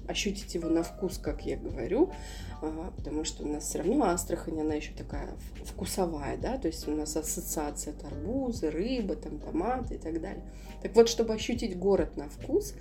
[0.08, 2.12] ощутить его на вкус, как я говорю,
[2.62, 6.88] а, потому что у нас все равно Астрахань, она еще такая вкусовая, да, то есть
[6.88, 10.44] у нас ассоциация это арбузы, рыба, там томаты и так далее.
[10.82, 12.74] Так вот, чтобы ощутить город на вкус,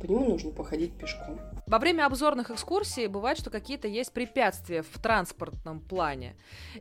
[0.00, 1.38] по нему нужно походить пешком.
[1.66, 6.36] Во время обзорных экскурсий бывает, что какие-то есть препятствия в транспортном плане.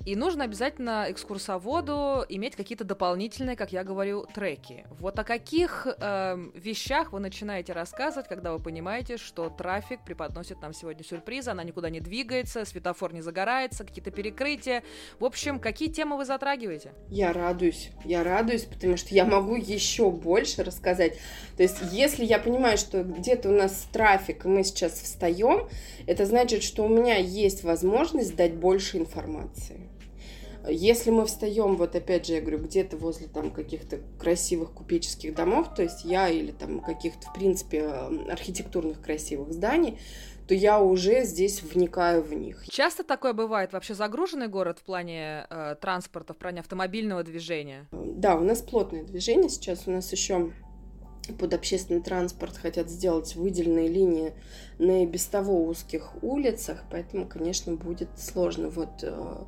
[0.05, 4.85] И нужно обязательно экскурсоводу иметь какие-то дополнительные, как я говорю, треки.
[4.99, 10.73] Вот о каких э, вещах вы начинаете рассказывать, когда вы понимаете, что трафик преподносит нам
[10.73, 14.83] сегодня сюрпризы, она никуда не двигается, светофор не загорается, какие-то перекрытия.
[15.17, 16.91] В общем, какие темы вы затрагиваете?
[17.09, 21.17] Я радуюсь, я радуюсь, потому что я могу еще больше рассказать.
[21.55, 25.67] То есть, если я понимаю, что где-то у нас трафик, мы сейчас встаем,
[26.07, 29.89] это значит, что у меня есть возможность дать больше информации.
[30.67, 35.73] Если мы встаем, вот опять же, я говорю, где-то возле там каких-то красивых купеческих домов,
[35.75, 37.83] то есть я или там каких-то, в принципе,
[38.29, 39.99] архитектурных красивых зданий,
[40.47, 42.65] то я уже здесь вникаю в них.
[42.69, 43.73] Часто такое бывает?
[43.73, 47.87] Вообще загруженный город в плане э, транспорта, в плане автомобильного движения?
[47.91, 49.83] Да, у нас плотное движение сейчас.
[49.85, 50.51] У нас еще
[51.39, 54.33] под общественный транспорт хотят сделать выделенные линии
[54.77, 59.43] на и без того узких улицах, поэтому, конечно, будет сложно вот э,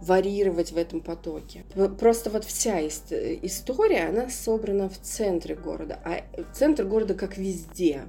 [0.00, 1.64] варьировать в этом потоке.
[1.98, 8.02] Просто вот вся история, она собрана в центре города, а центр города как везде.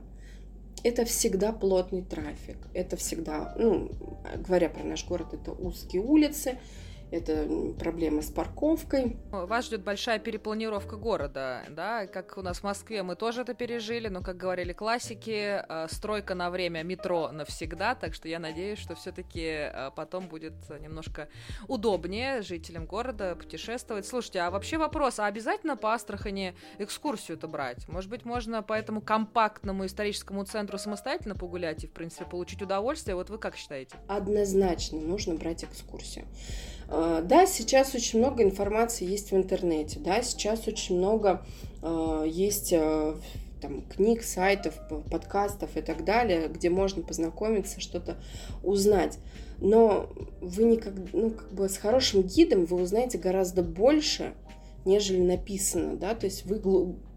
[0.83, 3.89] Это всегда плотный трафик, это всегда, ну,
[4.35, 6.59] говоря про наш город, это узкие улицы,
[7.11, 7.47] это
[7.79, 9.17] проблема с парковкой.
[9.31, 14.07] Вас ждет большая перепланировка города, да, как у нас в Москве мы тоже это пережили,
[14.07, 18.95] но, как говорили классики, э, стройка на время, метро навсегда, так что я надеюсь, что
[18.95, 21.29] все-таки э, потом будет немножко
[21.67, 24.05] удобнее жителям города путешествовать.
[24.05, 27.87] Слушайте, а вообще вопрос, а обязательно по Астрахани экскурсию-то брать?
[27.87, 33.15] Может быть, можно по этому компактному историческому центру самостоятельно погулять и, в принципе, получить удовольствие?
[33.15, 33.95] Вот вы как считаете?
[34.07, 36.25] Однозначно нужно брать экскурсию.
[36.99, 41.45] А, да, сейчас очень много информации есть в интернете, да, сейчас очень много
[41.83, 43.13] э, есть э,
[43.61, 44.73] там, книг, сайтов,
[45.11, 48.17] подкастов и так далее, где можно познакомиться, что-то
[48.63, 49.19] узнать.
[49.59, 50.09] Но
[50.41, 54.33] вы никак, ну, как бы с хорошим гидом вы узнаете гораздо больше,
[54.87, 56.59] нежели написано, да, то есть вы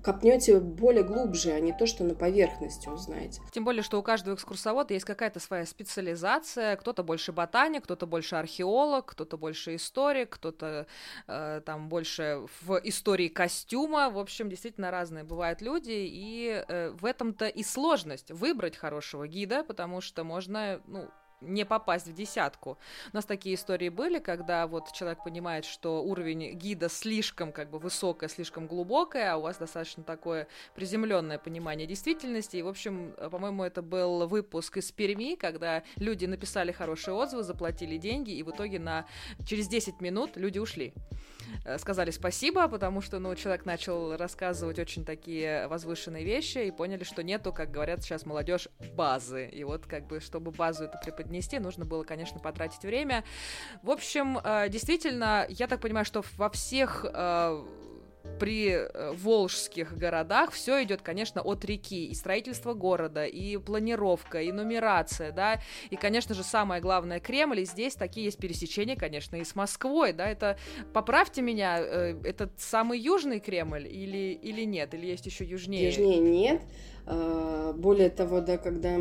[0.02, 3.40] копнете более глубже, а не то, что на поверхности узнаете.
[3.52, 6.76] Тем более, что у каждого экскурсовода есть какая-то своя специализация.
[6.76, 10.86] Кто-то больше ботаник, кто-то больше археолог, кто-то больше историк, кто-то
[11.26, 14.10] э, там больше в истории костюма.
[14.10, 19.64] В общем, действительно разные бывают люди, и э, в этом-то и сложность выбрать хорошего гида,
[19.64, 21.08] потому что можно, ну,
[21.40, 22.78] не попасть в десятку.
[23.12, 27.78] У нас такие истории были, когда вот человек понимает, что уровень гида слишком как бы
[27.78, 32.56] высокое, слишком глубокое, а у вас достаточно такое приземленное понимание действительности.
[32.56, 37.96] И, в общем, по-моему, это был выпуск из Перми, когда люди написали хорошие отзывы, заплатили
[37.96, 39.06] деньги, и в итоге на
[39.46, 40.92] через 10 минут люди ушли.
[41.64, 47.04] Э, сказали спасибо, потому что, ну, человек начал рассказывать очень такие возвышенные вещи и поняли,
[47.04, 49.48] что нету, как говорят сейчас молодежь, базы.
[49.48, 53.24] И вот, как бы, чтобы базу это преподнести, нужно было, конечно, потратить время.
[53.82, 57.64] В общем, э, действительно, я так понимаю, что во всех э,
[58.40, 64.50] при э, волжских городах все идет, конечно, от реки, и строительство города, и планировка, и
[64.50, 69.44] нумерация, да, и, конечно же, самое главное, Кремль, и здесь такие есть пересечения, конечно, и
[69.44, 70.56] с Москвой, да, это,
[70.94, 75.88] поправьте меня, э, это самый южный Кремль или, или нет, или есть еще южнее?
[75.88, 76.62] Южнее нет,
[77.06, 79.00] а, более того, да, когда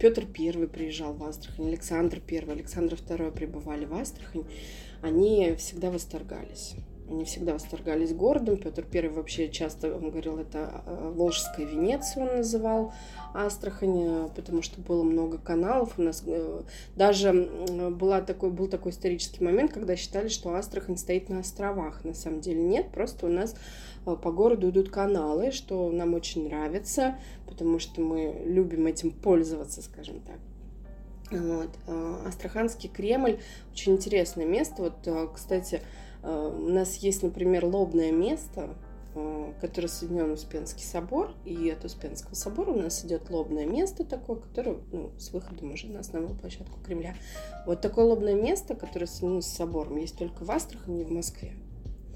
[0.00, 4.44] Петр I приезжал в Астрахань, Александр I, Александр II прибывали в Астрахань,
[5.00, 6.74] они всегда восторгались.
[7.10, 8.58] Они всегда восторгались городом.
[8.58, 12.92] Петр I вообще часто, он говорил, это э, Волжская Венеция он называл
[13.32, 15.98] Астрахань, э, потому что было много каналов.
[15.98, 16.62] У нас э,
[16.96, 17.32] даже
[17.92, 22.04] была такой, был такой исторический момент, когда считали, что Астрахань стоит на островах.
[22.04, 23.54] На самом деле нет, просто у нас
[24.04, 27.16] по городу идут каналы, что нам очень нравится,
[27.46, 30.38] потому что мы любим этим пользоваться, скажем так.
[31.30, 31.70] Вот.
[32.26, 33.38] Астраханский Кремль
[33.72, 34.82] очень интересное место.
[34.82, 38.74] Вот, кстати, Э, у нас есть, например, лобное место,
[39.14, 44.36] э, которое соединен Успенский собор, и от Успенского собора у нас идет лобное место такое,
[44.36, 47.14] которое ну, с выходом уже на основную площадку Кремля.
[47.66, 51.54] Вот такое лобное место, которое соединено с собором, есть только в Астрахани и в Москве.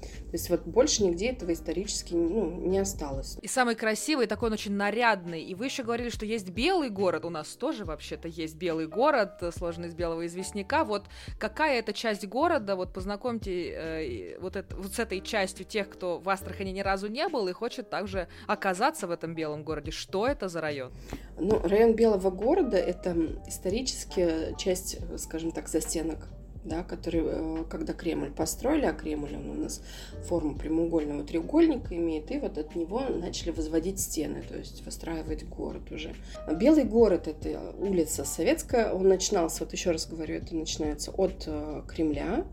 [0.03, 3.37] То есть вот больше нигде этого исторически ну, не осталось.
[3.41, 5.43] И самый красивый, такой он очень нарядный.
[5.43, 7.25] И вы еще говорили, что есть белый город.
[7.25, 10.83] У нас тоже вообще-то есть белый город, сложенный из белого известняка.
[10.83, 11.05] Вот
[11.39, 12.75] какая это часть города?
[12.75, 17.07] Вот познакомьте э, вот, это, вот с этой частью тех, кто в Астрахани ни разу
[17.07, 19.91] не был и хочет также оказаться в этом белом городе.
[19.91, 20.91] Что это за район?
[21.37, 23.15] Ну, район Белого города— это
[23.47, 26.27] исторически часть, скажем так, застенок
[26.63, 29.81] да, который, э, когда Кремль построили, а Кремль он у нас
[30.27, 35.91] форму прямоугольного треугольника имеет, и вот от него начали возводить стены, то есть выстраивать город
[35.91, 36.15] уже.
[36.51, 41.83] Белый город– это улица Советская, он начинался, вот еще раз говорю, это начинается от э,
[41.87, 42.45] Кремля,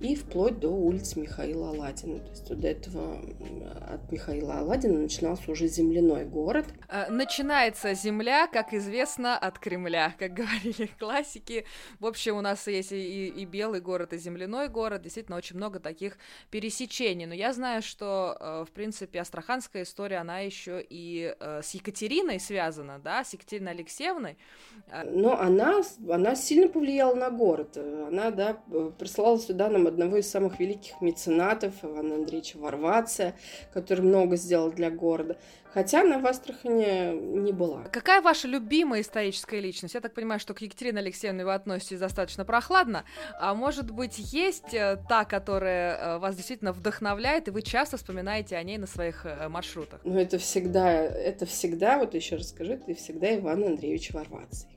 [0.00, 2.18] и вплоть до улицы Михаила Аладдина.
[2.18, 3.18] То есть до этого
[3.90, 6.66] от Михаила Аладдина начинался уже земляной город.
[6.88, 11.64] Э, начинается земля, как известно, от Кремля, как говорили классики.
[11.98, 15.00] В общем, у нас есть и, и белый город, и земляной город.
[15.02, 16.18] Действительно, очень много таких
[16.50, 17.26] пересечений.
[17.26, 22.38] Но я знаю, что, э, в принципе, астраханская история, она еще и э, с Екатериной
[22.38, 24.36] связана, да, с Екатериной Алексеевной.
[25.04, 27.78] Но она, она сильно повлияла на город.
[27.78, 28.58] Она, да,
[28.98, 33.34] прислала сюда нам одного из самых великих меценатов, Ивана Андреевича Варвация,
[33.72, 35.38] который много сделал для города.
[35.76, 37.82] Хотя она в Астрахане не была.
[37.92, 39.92] Какая ваша любимая историческая личность?
[39.92, 43.04] Я так понимаю, что к Екатерине Алексеевне вы относитесь достаточно прохладно.
[43.38, 48.56] А может быть, есть э, та, которая э, вас действительно вдохновляет, и вы часто вспоминаете
[48.56, 50.00] о ней на своих э, маршрутах?
[50.02, 54.75] Ну, это всегда, это всегда, вот еще раз скажу, это всегда Иван Андреевич Варваций.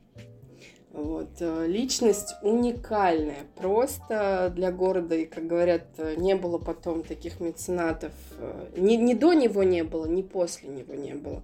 [0.92, 1.30] Вот.
[1.40, 8.12] Э, личность уникальная, просто для города, и, как говорят, э, не было потом таких меценатов,
[8.38, 11.44] э, ни, ни до него не было, ни после него не было.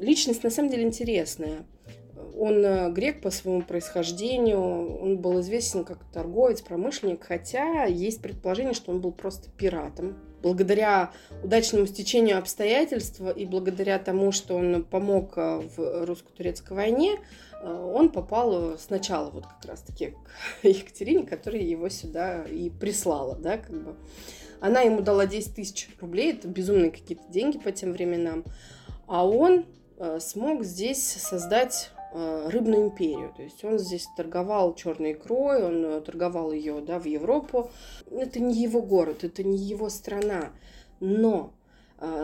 [0.00, 1.66] Личность, на самом деле, интересная.
[2.36, 8.90] Он грек по своему происхождению, он был известен как торговец, промышленник, хотя есть предположение, что
[8.90, 10.16] он был просто пиратом.
[10.42, 17.18] Благодаря удачному стечению обстоятельств и благодаря тому, что он помог в русско-турецкой войне,
[17.62, 20.16] он попал сначала вот как раз-таки к
[20.64, 23.96] Екатерине, которая его сюда и прислала, да, как бы.
[24.60, 28.44] Она ему дала 10 тысяч рублей, это безумные какие-то деньги по тем временам,
[29.06, 29.66] а он
[29.98, 33.32] э, смог здесь создать э, рыбную империю.
[33.36, 37.70] То есть он здесь торговал черной икрой, он торговал ее да, в Европу.
[38.10, 40.50] Это не его город, это не его страна.
[41.00, 41.52] Но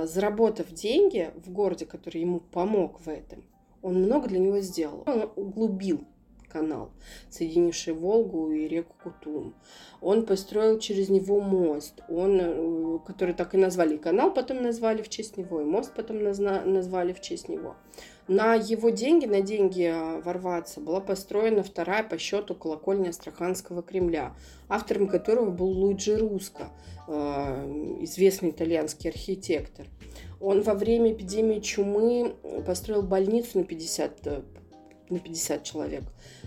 [0.05, 3.43] заработав деньги в городе, который ему помог в этом,
[3.85, 5.05] он много для него сделал.
[5.07, 6.05] Он углубил
[6.49, 6.91] канал,
[7.29, 9.55] соединивший Волгу и реку Кутум.
[10.01, 15.09] Он построил через него мост, он, э, который так и назвали канал, потом назвали в
[15.09, 17.75] честь него, и мост потом назна, назвали в честь него.
[18.29, 24.35] На его деньги, на деньги э, ворваться, была построена вторая по счету колокольня Астраханского Кремля,
[24.69, 26.69] автором которого был Луиджи Руско,
[27.09, 27.13] э,
[28.03, 29.87] известный итальянский архитектор.
[30.41, 32.35] Он во время эпидемии чумы
[32.67, 34.43] построил больницу на 50, э,
[35.09, 36.03] на 50 человек.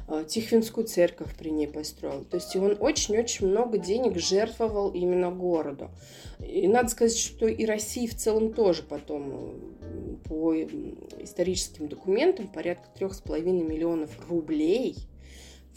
[0.07, 2.23] Э, Тихвинскую церковь при ней построил.
[2.25, 5.89] То есть он очень-очень много денег жертвовал именно городу.
[6.39, 9.31] И надо сказать, что и России в целом тоже потом
[9.81, 14.95] э, по историческим документам порядка трех с половиной миллионов рублей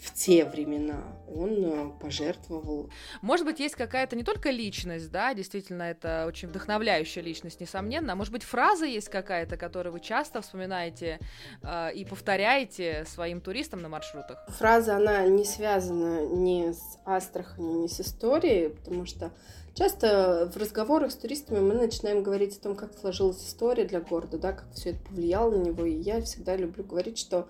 [0.01, 2.89] в те времена он э, пожертвовал.
[3.21, 8.15] Может быть, есть какая-то не только личность, да, действительно, это очень вдохновляющая личность, несомненно, а
[8.15, 11.19] может быть, фраза есть какая-то, которую вы часто вспоминаете
[11.61, 14.43] э, и повторяете своим туристам на маршрутах?
[14.57, 19.31] Фраза, она не связана ни с Астраханью, ни с историей, потому что
[19.73, 24.37] Часто в разговорах с туристами мы начинаем говорить о том, как сложилась история для города,
[24.37, 25.85] да, как все это повлияло на него.
[25.85, 27.47] И я всегда люблю говорить, что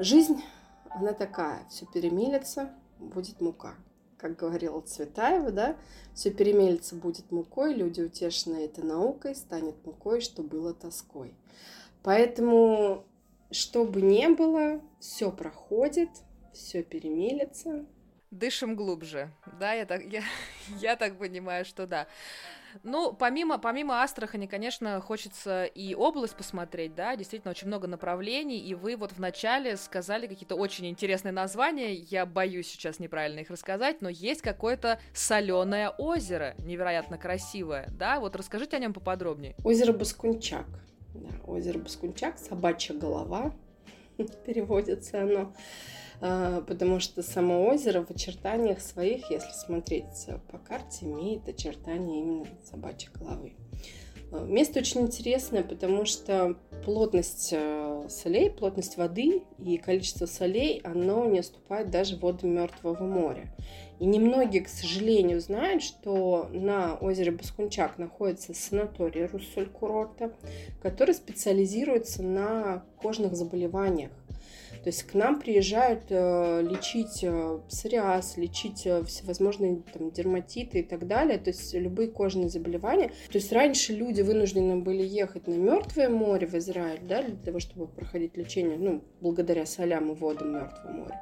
[0.00, 0.42] жизнь
[0.94, 3.74] она такая, все перемелится, будет мука.
[4.16, 5.76] Как говорила Цветаева, да,
[6.14, 11.34] все перемелится, будет мукой, люди утешены этой наукой, станет мукой, что было тоской.
[12.02, 13.04] Поэтому,
[13.50, 16.10] что бы ни было, все проходит,
[16.52, 17.84] все перемелится.
[18.30, 20.22] Дышим глубже, да, я так, я,
[20.80, 22.06] я так понимаю, что да.
[22.82, 28.74] Ну, помимо, помимо Астрахани, конечно, хочется и область посмотреть, да, действительно очень много направлений, и
[28.74, 34.08] вы вот вначале сказали какие-то очень интересные названия, я боюсь сейчас неправильно их рассказать, но
[34.08, 39.54] есть какое-то соленое озеро, невероятно красивое, да, вот расскажите о нем поподробнее.
[39.62, 40.66] Озеро Баскунчак,
[41.14, 43.54] да, озеро Баскунчак, собачья голова,
[44.46, 45.54] переводится оно.
[46.20, 52.46] А, потому что само озеро в очертаниях своих, если смотреть по карте, имеет очертания именно
[52.64, 53.54] собачьей головы.
[54.32, 61.24] А, место очень интересное, потому что плотность э, солей, плотность воды и количество солей, оно
[61.26, 63.54] не уступает даже водам Мертвого моря.
[64.00, 70.32] И немногие, к сожалению, знают, что на озере Баскунчак находится санаторий Руссоль курорта,
[70.82, 74.10] который специализируется на кожных заболеваниях.
[74.82, 80.82] То есть к нам приезжают э, лечить э, псориаз, лечить э, всевозможные там, дерматиты и
[80.82, 83.08] так далее, то есть любые кожные заболевания.
[83.30, 87.60] То есть раньше люди вынуждены были ехать на Мертвое море в Израиль, да, для того,
[87.60, 91.20] чтобы проходить лечение, ну, благодаря солям и водам Мертвого моря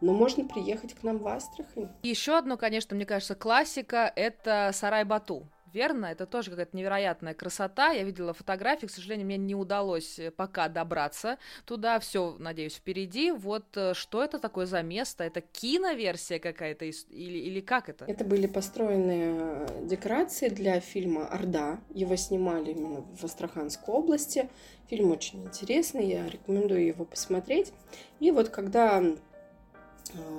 [0.00, 1.88] но можно приехать к нам в Астрахань.
[2.02, 6.06] Еще одно, конечно, мне кажется, классика— это Сарай-Бату верно.
[6.06, 7.90] Это тоже какая-то невероятная красота.
[7.90, 11.98] Я видела фотографии, к сожалению, мне не удалось э, пока добраться туда.
[11.98, 13.32] Все, надеюсь, впереди.
[13.32, 15.24] Вот э, что это такое за место?
[15.24, 18.04] Это киноверсия какая-то или, или как это?
[18.06, 21.80] Это были построены э, декорации для фильма «Орда».
[21.94, 24.48] Его снимали именно в Астраханской области.
[24.88, 27.72] Фильм очень интересный, я рекомендую его посмотреть.
[28.20, 29.02] И вот когда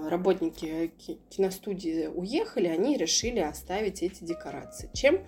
[0.07, 0.91] работники
[1.29, 4.89] киностудии уехали, они решили оставить эти декорации.
[4.93, 5.19] Чем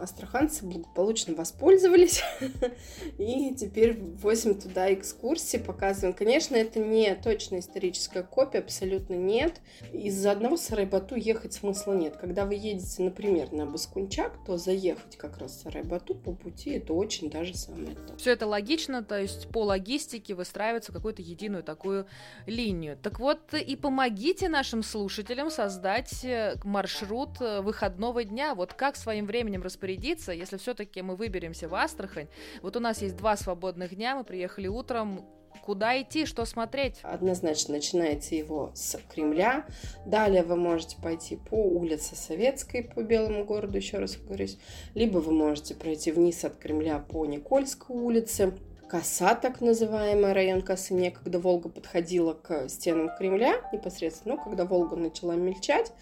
[0.00, 2.22] астраханцы благополучно воспользовались
[3.18, 6.14] и теперь возим туда экскурсии, показываем.
[6.14, 9.60] Конечно, это не точная историческая копия, абсолютно нет.
[9.92, 12.16] Из-за одного Сарайбату ехать смысла нет.
[12.16, 16.92] Когда вы едете, например, на Баскунчак, то заехать как раз в Сарайбату по пути это
[16.92, 18.16] очень даже самое то.
[18.16, 22.06] Все это логично, то есть по логистике выстраивается какую-то единую такую
[22.46, 22.98] линию.
[23.02, 28.54] Так вот и помогите нашим слушателям создать э, маршрут э, выходного дня.
[28.54, 32.28] Вот как своим временем временем распорядиться, если все-таки мы выберемся в Астрахань.
[32.62, 35.24] Вот у нас есть два свободных дня, мы приехали утром,
[35.62, 36.96] Куда идти, что смотреть?
[37.02, 39.66] Однозначно начинается его с Кремля.
[40.04, 44.58] Далее вы можете пойти по улице Советской, по Белому городу, еще раз говорюсь.
[44.94, 48.52] Либо вы можете пройти вниз от Кремля по Никольской улице.
[48.88, 54.96] Коса, так называемый район Косы, некогда Волга подходила к стенам Кремля непосредственно, но когда Волга
[54.96, 55.92] начала мельчать,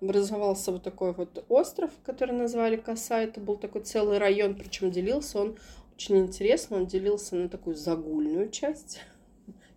[0.00, 3.20] образовался вот такой вот остров, который назвали Коса.
[3.20, 5.56] Это был такой целый район, причем делился он
[5.94, 6.78] очень интересно.
[6.78, 9.00] Он делился на такую загульную часть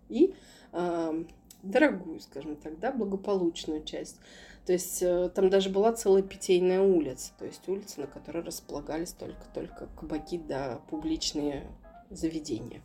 [0.08, 0.34] и
[0.72, 1.24] э,
[1.62, 4.18] дорогую, скажем так, да, благополучную часть.
[4.66, 9.12] То есть э, там даже была целая питейная улица, то есть улица, на которой располагались
[9.12, 11.66] только-только кабаки да публичные
[12.10, 12.80] заведения.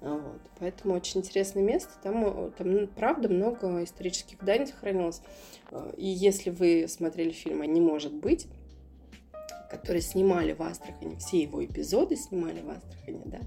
[0.00, 0.40] Вот.
[0.58, 1.90] Поэтому очень интересное место.
[2.02, 5.20] Там, э, там, правда, много исторических зданий сохранилось.
[5.70, 8.46] Э, и если вы смотрели фильм «А не может быть»,
[9.70, 13.38] который снимали в Астрахани, все его эпизоды снимали в Астрахани, да.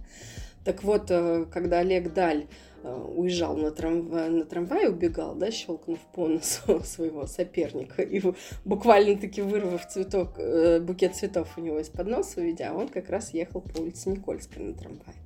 [0.64, 2.47] Так вот, э, когда Олег Даль
[2.84, 8.22] уезжал на, трамвай, на трамвае, убегал, да, щелкнув по носу своего соперника и
[8.66, 10.38] буквально-таки вырвав цветок,
[10.82, 14.74] букет цветов у него из-под носа, увидя, он как раз ехал по улице Никольской на
[14.74, 15.22] трамвае.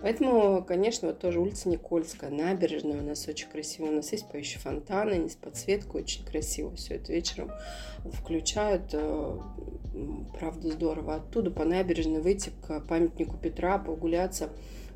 [0.00, 3.86] Поэтому, конечно, вот тоже улица Никольская, набережная у нас очень красиво.
[3.86, 5.36] У нас есть поющие фонтаны, они с
[5.94, 7.50] очень красиво все это вечером
[8.04, 8.90] включают.
[8.92, 9.38] Э,
[10.38, 11.16] правда, здорово.
[11.16, 14.50] Оттуда по набережной выйти к памятнику Петра, прогуляться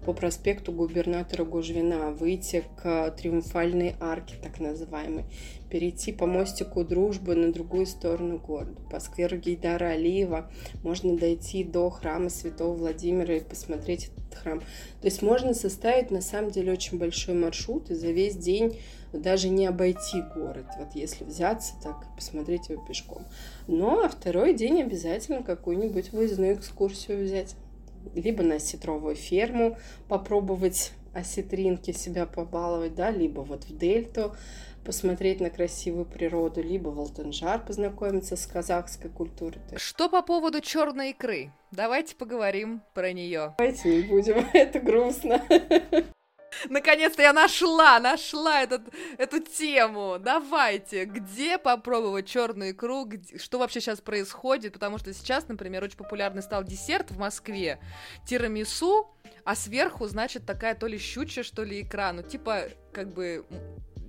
[0.07, 5.24] по проспекту губернатора Гужвина, выйти к Триумфальной арке, так называемой,
[5.68, 10.48] перейти по мостику Дружбы на другую сторону города, по скверу Гейдара Алиева,
[10.84, 14.61] можно дойти до храма Святого Владимира и посмотреть этот храм.
[14.61, 18.78] То есть можно составить на самом деле очень большой маршрут и за весь день
[19.12, 23.24] даже не обойти город, вот если взяться так и посмотреть его пешком.
[23.66, 27.57] Но а второй день обязательно какую-нибудь выездную экскурсию взять
[28.14, 29.78] либо на осетровую ферму
[30.09, 34.34] попробовать осетринки себя побаловать, да, либо вот в дельту
[34.84, 39.61] посмотреть на красивую природу, либо в Алтанжар познакомиться с казахской культурой.
[39.74, 41.50] Что по поводу черной икры?
[41.72, 43.54] Давайте поговорим про нее.
[43.59, 45.42] Давайте не будем, это грустно.
[46.68, 48.82] Наконец-то я нашла, нашла этот,
[49.18, 50.16] эту тему.
[50.18, 55.99] Давайте, где попробовать черную икру, где, что вообще сейчас происходит, потому что сейчас, например, очень
[55.99, 57.78] популярный стал десерт в Москве,
[58.26, 59.11] тирамису,
[59.44, 63.44] а сверху, значит, такая то ли щучья, что ли икра, ну типа как бы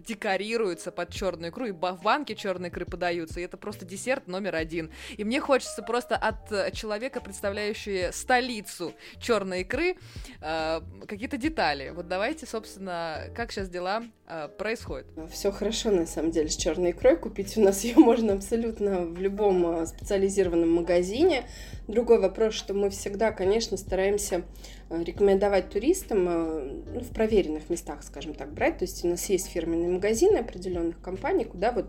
[0.07, 4.55] декорируются под черную икру, и в банке черной икры подаются, и это просто десерт номер
[4.55, 4.89] один.
[5.17, 9.97] И мне хочется просто от э, человека, представляющего столицу черной икры,
[10.41, 11.89] э, какие-то детали.
[11.89, 15.07] Вот давайте, собственно, как сейчас дела э, происходят?
[15.31, 17.17] Все хорошо, на самом деле, с черной икрой.
[17.17, 21.43] Купить у нас ее можно абсолютно в любом э, специализированном магазине.
[21.87, 24.43] Другой вопрос, что мы всегда, конечно, стараемся
[24.89, 28.79] рекомендовать туристам э, ну, в проверенных местах, скажем так, брать.
[28.79, 31.87] То есть у нас есть фирменные магазины определенных компаний, куда вот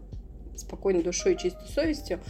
[0.57, 2.20] спокойной душой и чистой совестью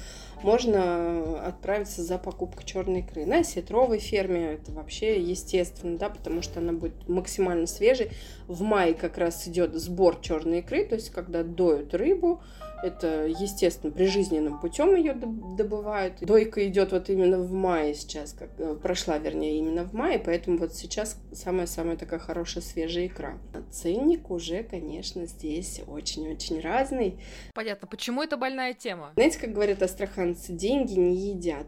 [0.42, 3.26] можно отправиться за покупкой черной икры.
[3.26, 8.10] На сетровой ферме это вообще естественно, да, потому что она будет максимально свежей.
[8.46, 12.42] В мае как раз идет сбор черной икры, то есть когда доют рыбу,
[12.82, 16.20] это, естественно, прижизненным путем ее добывают.
[16.20, 20.58] Дойка идет вот именно в мае сейчас, как э, прошла, вернее, именно в мае, поэтому
[20.58, 23.38] вот сейчас самая-самая такая хорошая свежая икра.
[23.70, 27.20] Ценник уже, конечно, здесь очень-очень разный.
[27.54, 29.12] Понятно, почему это больная тема?
[29.14, 31.66] Знаете, как говорят астраханцы, деньги не едят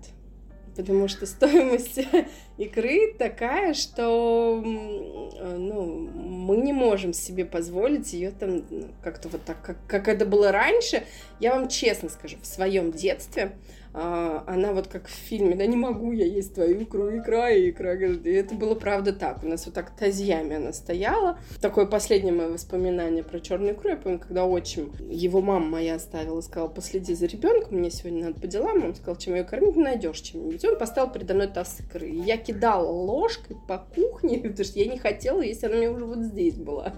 [0.76, 2.00] потому что стоимость
[2.58, 9.44] икры такая, что э, ну, мы не можем себе позволить ее там ну, как-то вот
[9.44, 11.04] так, как, как это было раньше.
[11.38, 13.52] Я вам честно скажу, в своем детстве
[13.92, 17.70] а, она вот как в фильме, да не могу я есть твою икру, икра и
[17.70, 17.94] икра.
[17.94, 19.42] И это было правда так.
[19.42, 21.38] У нас вот так тазьями она стояла.
[21.60, 23.90] Такое последнее мое воспоминание про черную икру.
[23.90, 28.40] Я помню, когда отчим, его мама моя оставила, сказала, последи за ребенком, мне сегодня надо
[28.40, 28.84] по делам.
[28.84, 30.64] Он сказал, чем ее кормить, найдешь чем-нибудь.
[30.64, 32.08] Он поставил передо мной таз икры.
[32.08, 36.04] И я кидала ложкой по кухне, потому что я не хотела, если она меня уже
[36.04, 36.94] вот здесь была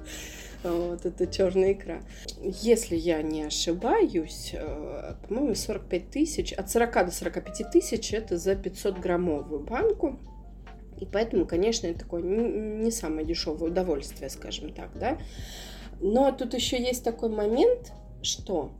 [0.71, 2.03] вот эта черная икра.
[2.41, 8.55] Если я не ошибаюсь, э, по-моему, 45 тысяч, от 40 до 45 тысяч это за
[8.55, 10.19] 500 граммовую банку.
[11.01, 15.19] И поэтому, конечно, это такое не самое дешевое удовольствие, скажем так, да.
[16.01, 17.93] Но тут еще есть такой момент,
[18.23, 18.71] что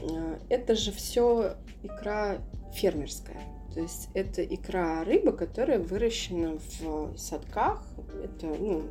[0.00, 2.38] э, это же все икра
[2.72, 3.40] фермерская.
[3.74, 7.84] То есть это икра рыбы, которая выращена в садках.
[8.22, 8.84] Это ну,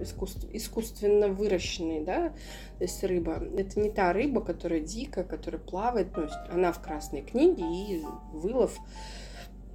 [0.00, 2.30] искусств, искусственно выращенный, да,
[2.78, 3.42] то есть рыба.
[3.56, 8.78] Это не та рыба, которая дикая, которая плавает, ну, она в красной книге, и вылов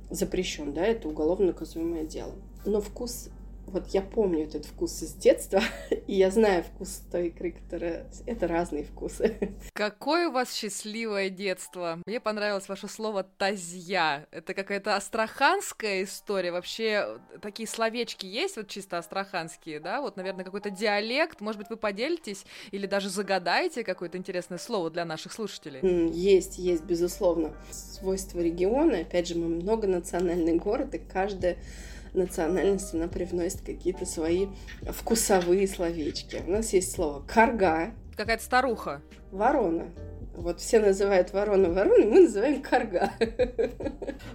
[0.10, 2.34] запрещен, да, это уголовно наказуемое дело.
[2.66, 3.30] Но вкус
[3.68, 5.62] вот я помню этот вкус из детства,
[6.08, 8.06] и я знаю вкус той икры, которая...
[8.26, 9.56] Это разные вкусы.
[9.74, 12.00] Какое у вас счастливое детство!
[12.06, 14.28] Мне понравилось ваше слово «тазья».
[14.32, 16.52] Это какая-то астраханская история.
[16.52, 20.02] Вообще, такие словечки есть, вот чисто астраханские, да?
[20.02, 21.42] Вот, наверное, какой-то диалект.
[21.42, 25.80] Может быть, вы поделитесь или даже загадаете какое-то интересное слово для наших слушателей?
[26.12, 27.54] Есть, есть, безусловно.
[27.72, 29.00] Свойства региона.
[29.00, 31.58] Опять же, мы многонациональный город, и каждая
[32.14, 34.48] национальности она привносит какие-то свои
[34.82, 36.42] вкусовые словечки.
[36.48, 37.94] У нас есть слово «карга».
[38.16, 39.02] Какая-то старуха.
[39.32, 39.86] Ворона.
[40.36, 43.12] Вот все называют ворона вороной, мы называем карга.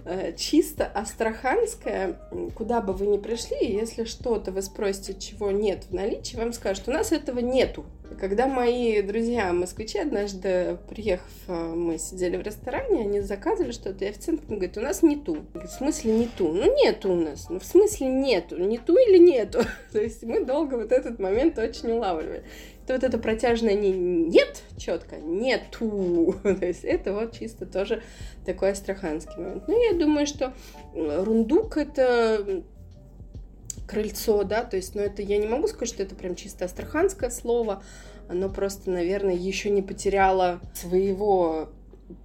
[0.05, 2.19] Э, чисто астраханская,
[2.55, 6.87] куда бы вы ни пришли, если что-то вы спросите, чего нет в наличии, вам скажут,
[6.87, 7.85] у нас этого нету.
[8.19, 14.09] Когда мои друзья москвичи однажды, приехав, э, мы сидели в ресторане, они заказывали что-то, и
[14.09, 15.45] официант говорит, у нас нету.
[15.53, 16.47] Говорит, в смысле нету?
[16.47, 17.49] Ну нету у нас.
[17.49, 18.57] Ну в смысле нету?
[18.57, 19.63] Нету или нету?
[19.91, 22.43] То есть мы долго вот этот момент очень улавливали
[22.89, 26.35] то вот это протяжное не нет четко, нету.
[26.43, 28.01] То есть это вот чисто тоже
[28.47, 29.67] такой астраханский момент.
[29.67, 30.53] Ну, я думаю, что
[30.95, 32.63] рундук это
[33.87, 37.29] крыльцо, да, то есть, ну, это я не могу сказать, что это прям чисто астраханское
[37.29, 37.83] слово,
[38.27, 41.69] оно просто, наверное, еще не потеряло своего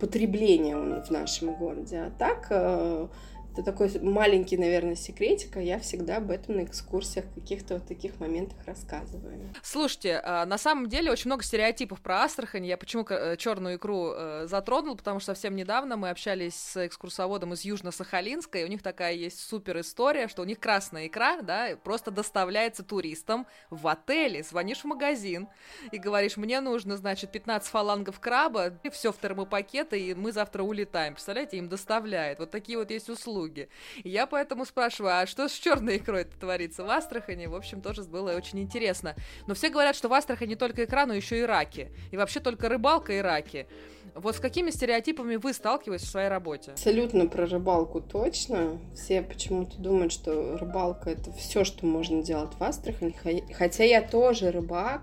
[0.01, 1.99] потребления в нашем городе.
[1.99, 3.09] А так, э,
[3.55, 8.18] Это такой маленький, наверное, секретик, а я всегда об этом на экскурсиях каких-то вот таких
[8.18, 9.38] моментах рассказываю.
[9.62, 12.66] Слушайте, а, на самом деле очень много стереотипов про Астрахань.
[12.66, 17.52] Я почему э, черную икру э, затронул, потому что совсем недавно мы общались с экскурсоводом
[17.52, 21.76] из Южно-Сахалинска, и у них такая есть супер история, что у них красная икра, да,
[21.76, 24.42] просто доставляется туристам в отеле.
[24.42, 25.46] Звонишь в магазин
[25.92, 30.64] и говоришь, мне нужно, значит, 15 фалангов краба, и все в термопакеты, и мы завтра
[30.64, 31.12] улетаем.
[31.14, 32.40] Представляете, им доставляют.
[32.40, 33.68] Вот такие вот есть услуги услуги.
[34.03, 37.47] Я поэтому спрашиваю, а что с черной икрой творится в Астрахани?
[37.47, 39.14] В общем, тоже было очень интересно.
[39.47, 41.90] Но все говорят, что в Астрахани только икра, но еще и раки.
[42.11, 43.66] И вообще только рыбалка и раки.
[44.14, 46.72] Вот с какими стереотипами вы сталкиваетесь в своей работе?
[46.72, 48.78] Абсолютно про рыбалку точно.
[48.95, 53.14] Все почему-то думают, что рыбалка это все, что можно делать в Астрахани.
[53.53, 55.03] Хотя я тоже рыбак.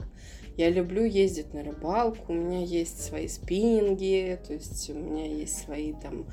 [0.57, 5.63] Я люблю ездить на рыбалку, у меня есть свои спиннинги, то есть у меня есть
[5.63, 6.25] свои там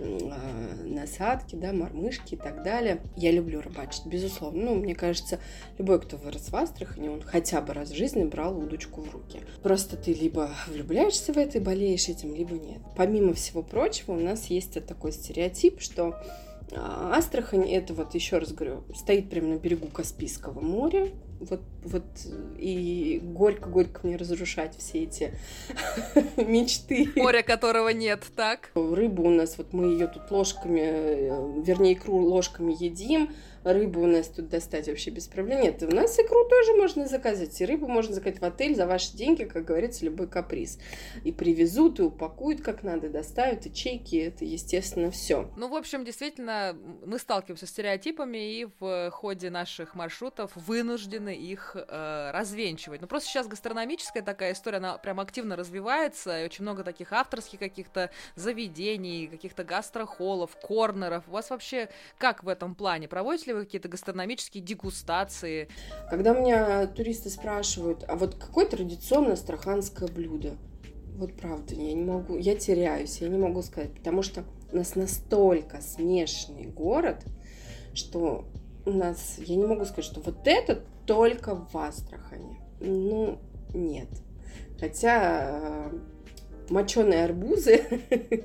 [0.00, 3.00] насадки, да, мормышки и так далее.
[3.16, 4.64] Я люблю рыбачить, безусловно.
[4.64, 5.38] Ну, мне кажется,
[5.78, 9.40] любой, кто вырос в Астрахани, он хотя бы раз в жизни брал удочку в руки.
[9.62, 12.80] Просто ты либо влюбляешься в это и болеешь этим, либо нет.
[12.96, 16.16] Помимо всего прочего, у нас есть такой стереотип, что
[16.72, 21.08] а, Астрахань, это вот, еще раз говорю, стоит прямо на берегу Каспийского моря,
[21.40, 22.04] вот, вот
[22.58, 25.32] и горько-горько мне разрушать все эти
[26.36, 27.10] мечты.
[27.16, 28.70] Моря которого нет, так?
[28.74, 33.30] Рыбу у нас, вот мы ее тут ложками, э, вернее, икру ложками едим,
[33.64, 35.60] рыбу у нас тут достать вообще без проблем.
[35.60, 37.60] Нет, у нас икру тоже можно заказать.
[37.60, 40.78] И рыбу можно заказать в отель за ваши деньги, как говорится, любой каприз.
[41.24, 45.50] И привезут, и упакуют как надо, доставят, и чеки, это, естественно, все.
[45.56, 51.76] Ну, в общем, действительно, мы сталкиваемся с стереотипами, и в ходе наших маршрутов вынуждены их
[51.76, 53.00] э, развенчивать.
[53.00, 57.58] Ну, просто сейчас гастрономическая такая история, она прям активно развивается, и очень много таких авторских
[57.58, 61.24] каких-то заведений, каких-то гастрохолов, корнеров.
[61.28, 61.88] У вас вообще
[62.18, 63.08] как в этом плане?
[63.08, 65.68] Проводите ли вы какие-то гастрономические дегустации?
[66.08, 70.56] Когда меня туристы спрашивают, а вот какое традиционное астраханское блюдо?
[71.16, 74.94] Вот правда, я не могу, я теряюсь, я не могу сказать, потому что у нас
[74.94, 77.24] настолько смешанный город,
[77.92, 78.46] что
[78.86, 82.58] у нас, я не могу сказать, что вот это только в Астрахани.
[82.80, 83.38] Ну,
[83.74, 84.08] нет.
[84.78, 85.90] Хотя
[86.70, 87.82] моченые арбузы,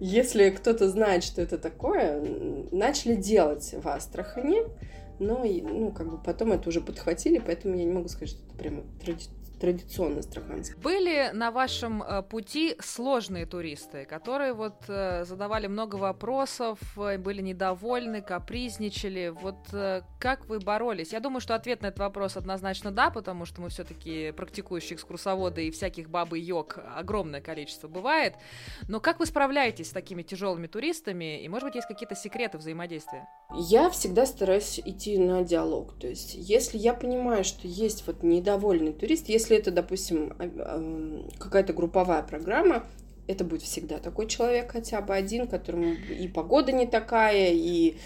[0.00, 2.20] если кто-то знает, что это такое,
[2.70, 4.62] начали делать в Астрахани,
[5.18, 8.56] но ну, как бы потом это уже подхватили, поэтому я не могу сказать, что это
[8.56, 9.26] прямо тради
[9.64, 10.76] традиционно астраханский.
[10.76, 17.40] Были на вашем э, пути сложные туристы, которые вот э, задавали много вопросов, э, были
[17.40, 19.28] недовольны, капризничали.
[19.28, 19.56] Вот
[20.18, 21.12] как вы боролись?
[21.12, 25.66] Я думаю, что ответ на этот вопрос однозначно да, потому что мы все-таки практикующие экскурсоводы
[25.66, 28.34] и всяких бабы йог огромное количество бывает.
[28.88, 31.42] Но как вы справляетесь с такими тяжелыми туристами?
[31.42, 33.26] И, может быть, есть какие-то секреты взаимодействия?
[33.54, 35.98] Я всегда стараюсь идти на диалог.
[35.98, 40.32] То есть, если я понимаю, что есть вот недовольный турист, если если это, допустим,
[41.38, 42.84] какая-то групповая программа,
[43.26, 47.96] это будет всегда такой человек хотя бы один, которому и погода не такая, и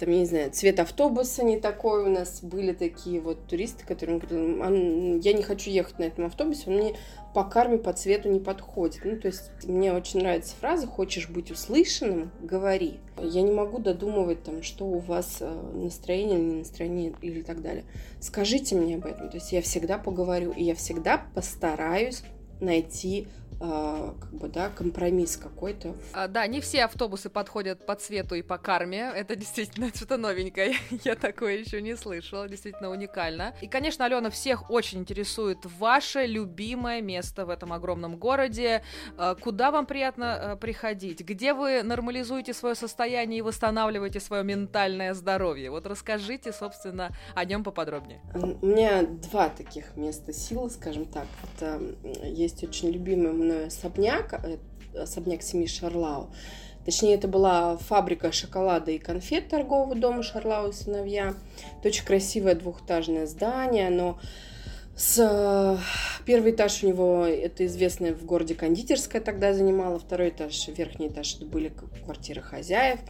[0.00, 2.04] там, я не знаю, цвет автобуса не такой.
[2.04, 6.64] У нас были такие вот туристы, которые говорили, я не хочу ехать на этом автобусе,
[6.66, 6.96] он мне
[7.38, 9.02] по карме, по цвету не подходит.
[9.04, 12.98] Ну, то есть мне очень нравится фраза «хочешь быть услышанным, говори».
[13.16, 17.62] Я не могу додумывать, там, что у вас э, настроение или не настроение или так
[17.62, 17.84] далее.
[18.18, 19.28] Скажите мне об этом.
[19.28, 22.24] То есть я всегда поговорю, и я всегда постараюсь
[22.60, 23.28] найти
[23.58, 25.94] как бы, да, компромисс какой-то.
[26.12, 29.10] А, да, не все автобусы подходят по цвету и по карме.
[29.14, 30.76] Это действительно что-то новенькое.
[31.04, 32.48] Я такое еще не слышала.
[32.48, 33.54] Действительно уникально.
[33.60, 38.82] И, конечно, Алена, всех очень интересует ваше любимое место в этом огромном городе.
[39.16, 41.20] А, куда вам приятно а, приходить?
[41.20, 45.70] Где вы нормализуете свое состояние и восстанавливаете свое ментальное здоровье?
[45.70, 48.20] Вот расскажите, собственно, о нем поподробнее.
[48.34, 51.26] У меня два таких места силы, скажем так.
[51.56, 51.80] Это
[52.24, 54.58] есть очень любимый мной особняк, э,
[55.00, 56.30] особняк семьи Шарлау.
[56.84, 61.34] Точнее, это была фабрика шоколада и конфет торгового дома Шарлау и сыновья.
[61.78, 64.18] Это очень красивое двухэтажное здание, но
[64.96, 65.18] с...
[65.18, 65.76] Э,
[66.24, 71.36] первый этаж у него, это известная в городе кондитерская тогда занимала, второй этаж, верхний этаж,
[71.36, 71.72] это были
[72.04, 73.00] квартиры хозяев.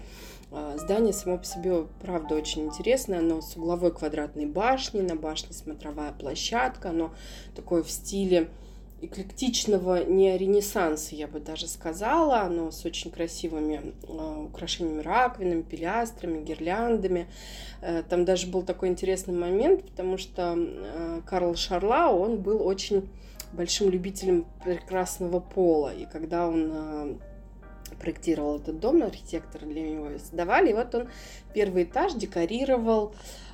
[0.50, 3.18] А, здание само по себе, правда, очень интересное.
[3.18, 6.90] Оно с угловой квадратной башней, на башне смотровая площадка.
[6.90, 7.12] Оно
[7.54, 8.48] такое в стиле
[9.00, 12.40] эклектичного неоренессанса, я бы даже сказала.
[12.40, 17.28] Оно с очень красивыми э, украшениями раковинами, пилястрами, гирляндами.
[17.80, 23.08] Э, там даже был такой интересный момент, потому что э, Карл Шарлау, он был очень
[23.52, 25.94] большим любителем прекрасного пола.
[25.94, 27.18] И когда он
[27.98, 30.70] проектировал этот дом, архитектор для него создавали.
[30.70, 31.08] И вот он
[31.54, 33.47] первый этаж декорировал э,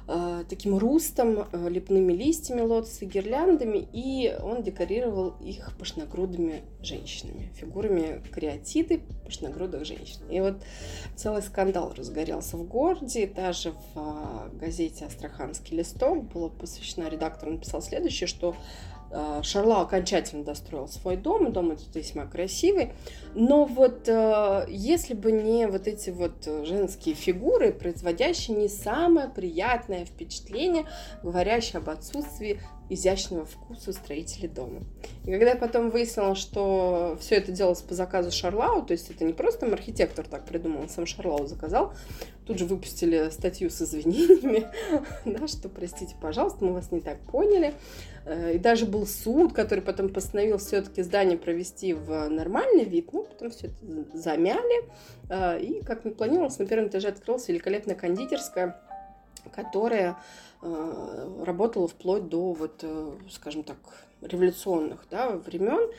[0.49, 9.01] таким рустом, э, лепными листьями, лотосы, гирляндами, и он декорировал их пышногрудыми женщинами, фигурами креатиды
[9.25, 10.21] пышногрудых женщин.
[10.31, 10.57] И вот
[11.17, 17.81] целый скандал разгорелся в городе, даже в э, газете «Астраханский листок» было посвящено, редактор написал
[17.81, 18.55] следующее, что
[19.17, 22.93] Э, Шарло окончательно достроил свой дом, дом этот весьма красивый,
[23.35, 30.05] но вот э, если бы не вот эти вот женские фигуры, производящие не самое приятное
[30.05, 30.87] впечатление,
[31.23, 32.61] говорящее об отсутствии
[32.91, 34.81] изящного вкуса строителей дома.
[35.25, 39.25] И когда я потом выяснила, что все это делалось по заказу Шарлау, то есть это
[39.25, 41.95] не просто архитектор так придумал, сам Шарлау заказал,
[42.47, 44.69] тут же выпустили статью с извинениями,
[45.25, 47.75] да, что, простите, пожалуйста, мы вас не так поняли.
[48.27, 53.25] Э, и даже был суд, который потом постановил все-таки здание провести в нормальный вид, ну,
[53.25, 54.85] потом все это замяли,
[55.31, 58.81] э, и, как планировалось, на первом этаже открылась великолепная кондитерская,
[59.55, 60.17] которая
[61.45, 63.77] работала вплоть до, вот, э, скажем так,
[64.23, 65.91] революционных да, времен.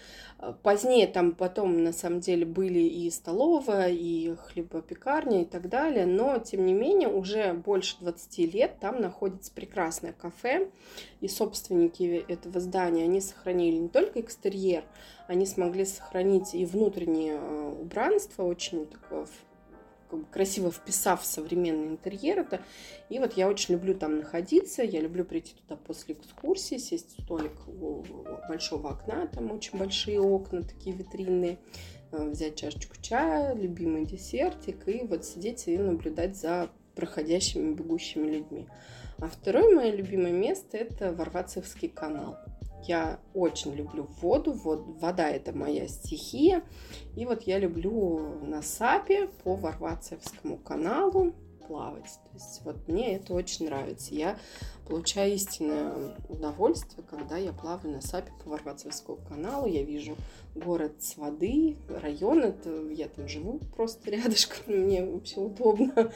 [0.63, 6.39] Позднее там потом, на самом деле, были и столовая, и хлебопекарня и так далее, но,
[6.39, 10.69] тем не менее, уже больше 20 лет там находится прекрасное кафе,
[11.21, 14.83] и собственники этого здания, они сохранили не только экстерьер,
[15.27, 19.27] они смогли сохранить и внутреннее э, убранство, очень такое
[20.15, 22.61] как бы красиво вписав в современный интерьер это.
[23.09, 27.23] И вот я очень люблю там находиться, я люблю прийти туда после экскурсии, сесть в
[27.23, 28.03] столик у
[28.47, 31.57] большого окна, там очень большие окна, такие витринные,
[32.11, 38.67] э, взять чашечку чая, любимый десертик и вот сидеть и наблюдать за проходящими, бегущими людьми.
[39.19, 42.37] А второе мое любимое место– это Варвацевский канал.
[42.87, 46.63] Я очень люблю воду, вод, вода это моя стихия.
[47.15, 51.33] И вот я люблю на САПе по Варвацевскому каналу
[51.67, 52.19] плавать.
[52.31, 54.13] То есть вот мне это очень нравится.
[54.13, 54.37] Я
[54.87, 59.65] получаю истинное удовольствие, когда я плаваю на САПе по Варвацевскому каналу.
[59.67, 60.15] Я вижу
[60.53, 62.43] город с воды, район.
[62.43, 66.11] Это я там живу просто рядышком, мне вообще удобно.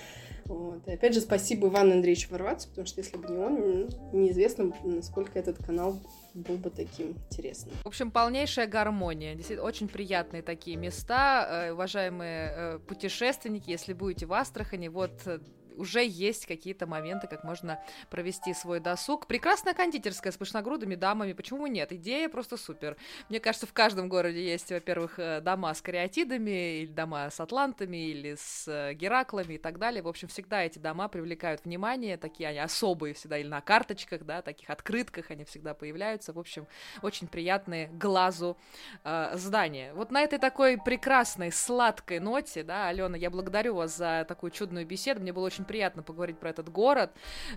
[0.46, 0.88] Вот.
[0.88, 5.38] И опять же, спасибо Ивану Андреевичу Варвацу, потому что если бы не он, неизвестно, насколько
[5.38, 6.00] этот канал
[6.34, 7.76] был бы таким интересным.
[7.84, 9.36] В общем, полнейшая гармония.
[9.36, 11.48] Действительно, очень приятные такие места.
[11.50, 15.40] Э, уважаемые э, путешественники, если будете в Астрахани, вот э,
[15.80, 19.28] уже есть какие-то моменты, как можно провести свой досуг.
[19.28, 21.92] Прекрасная кондитерская с пышногрудыми дамами, почему нет?
[21.94, 22.98] Идея просто супер.
[23.30, 28.10] Мне кажется, в каждом городе есть, во-первых, э, дома с кариатидами, или дома с атлантами,
[28.10, 30.04] или с э, гераклами и так далее.
[30.04, 34.42] В общем, всегда эти дома привлекают внимание, такие они особые всегда, или на карточках, да,
[34.42, 36.34] таких открытках они всегда появляются.
[36.34, 36.68] В общем,
[37.02, 38.58] очень приятные глазу
[39.04, 39.94] э, здания.
[39.94, 44.86] Вот на этой такой прекрасной, сладкой ноте, да, Алена, я благодарю вас за такую чудную
[44.86, 45.22] беседу.
[45.22, 47.12] Мне было очень приятно поговорить про этот город.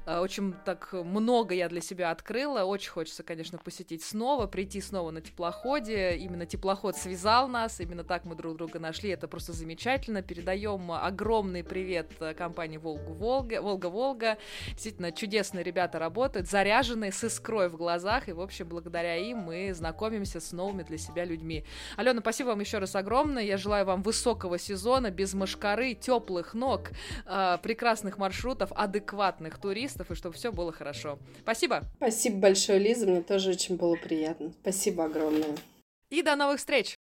[0.05, 2.65] Э, очень так много я для себя открыла.
[2.65, 6.19] Очень хочется, конечно, посетить снова, прийти снова на теплоходе.
[6.19, 9.09] Именно теплоход связал нас, именно так мы друг друга нашли.
[9.09, 10.21] Это просто замечательно.
[10.21, 13.63] Передаем огромный привет э, компании Волга-Волга.
[13.63, 14.37] Волга-Волга.
[14.73, 18.29] Действительно, чудесные ребята работают, заряженные, с искрой в глазах.
[18.29, 21.65] И, в общем, благодаря им мы знакомимся с новыми для себя людьми.
[21.97, 23.43] Алена, спасибо вам еще раз огромное.
[23.43, 26.91] Я желаю вам высокого сезона, без мошкары, теплых ног,
[27.25, 27.59] э,
[27.93, 31.18] прекрасных маршрутов, адекватных туристов, и чтобы все было хорошо.
[31.43, 31.82] Спасибо.
[31.97, 34.51] Спасибо большое, Лиза, мне тоже очень было приятно.
[34.62, 35.55] Спасибо огромное.
[36.09, 36.97] И до новых встреч!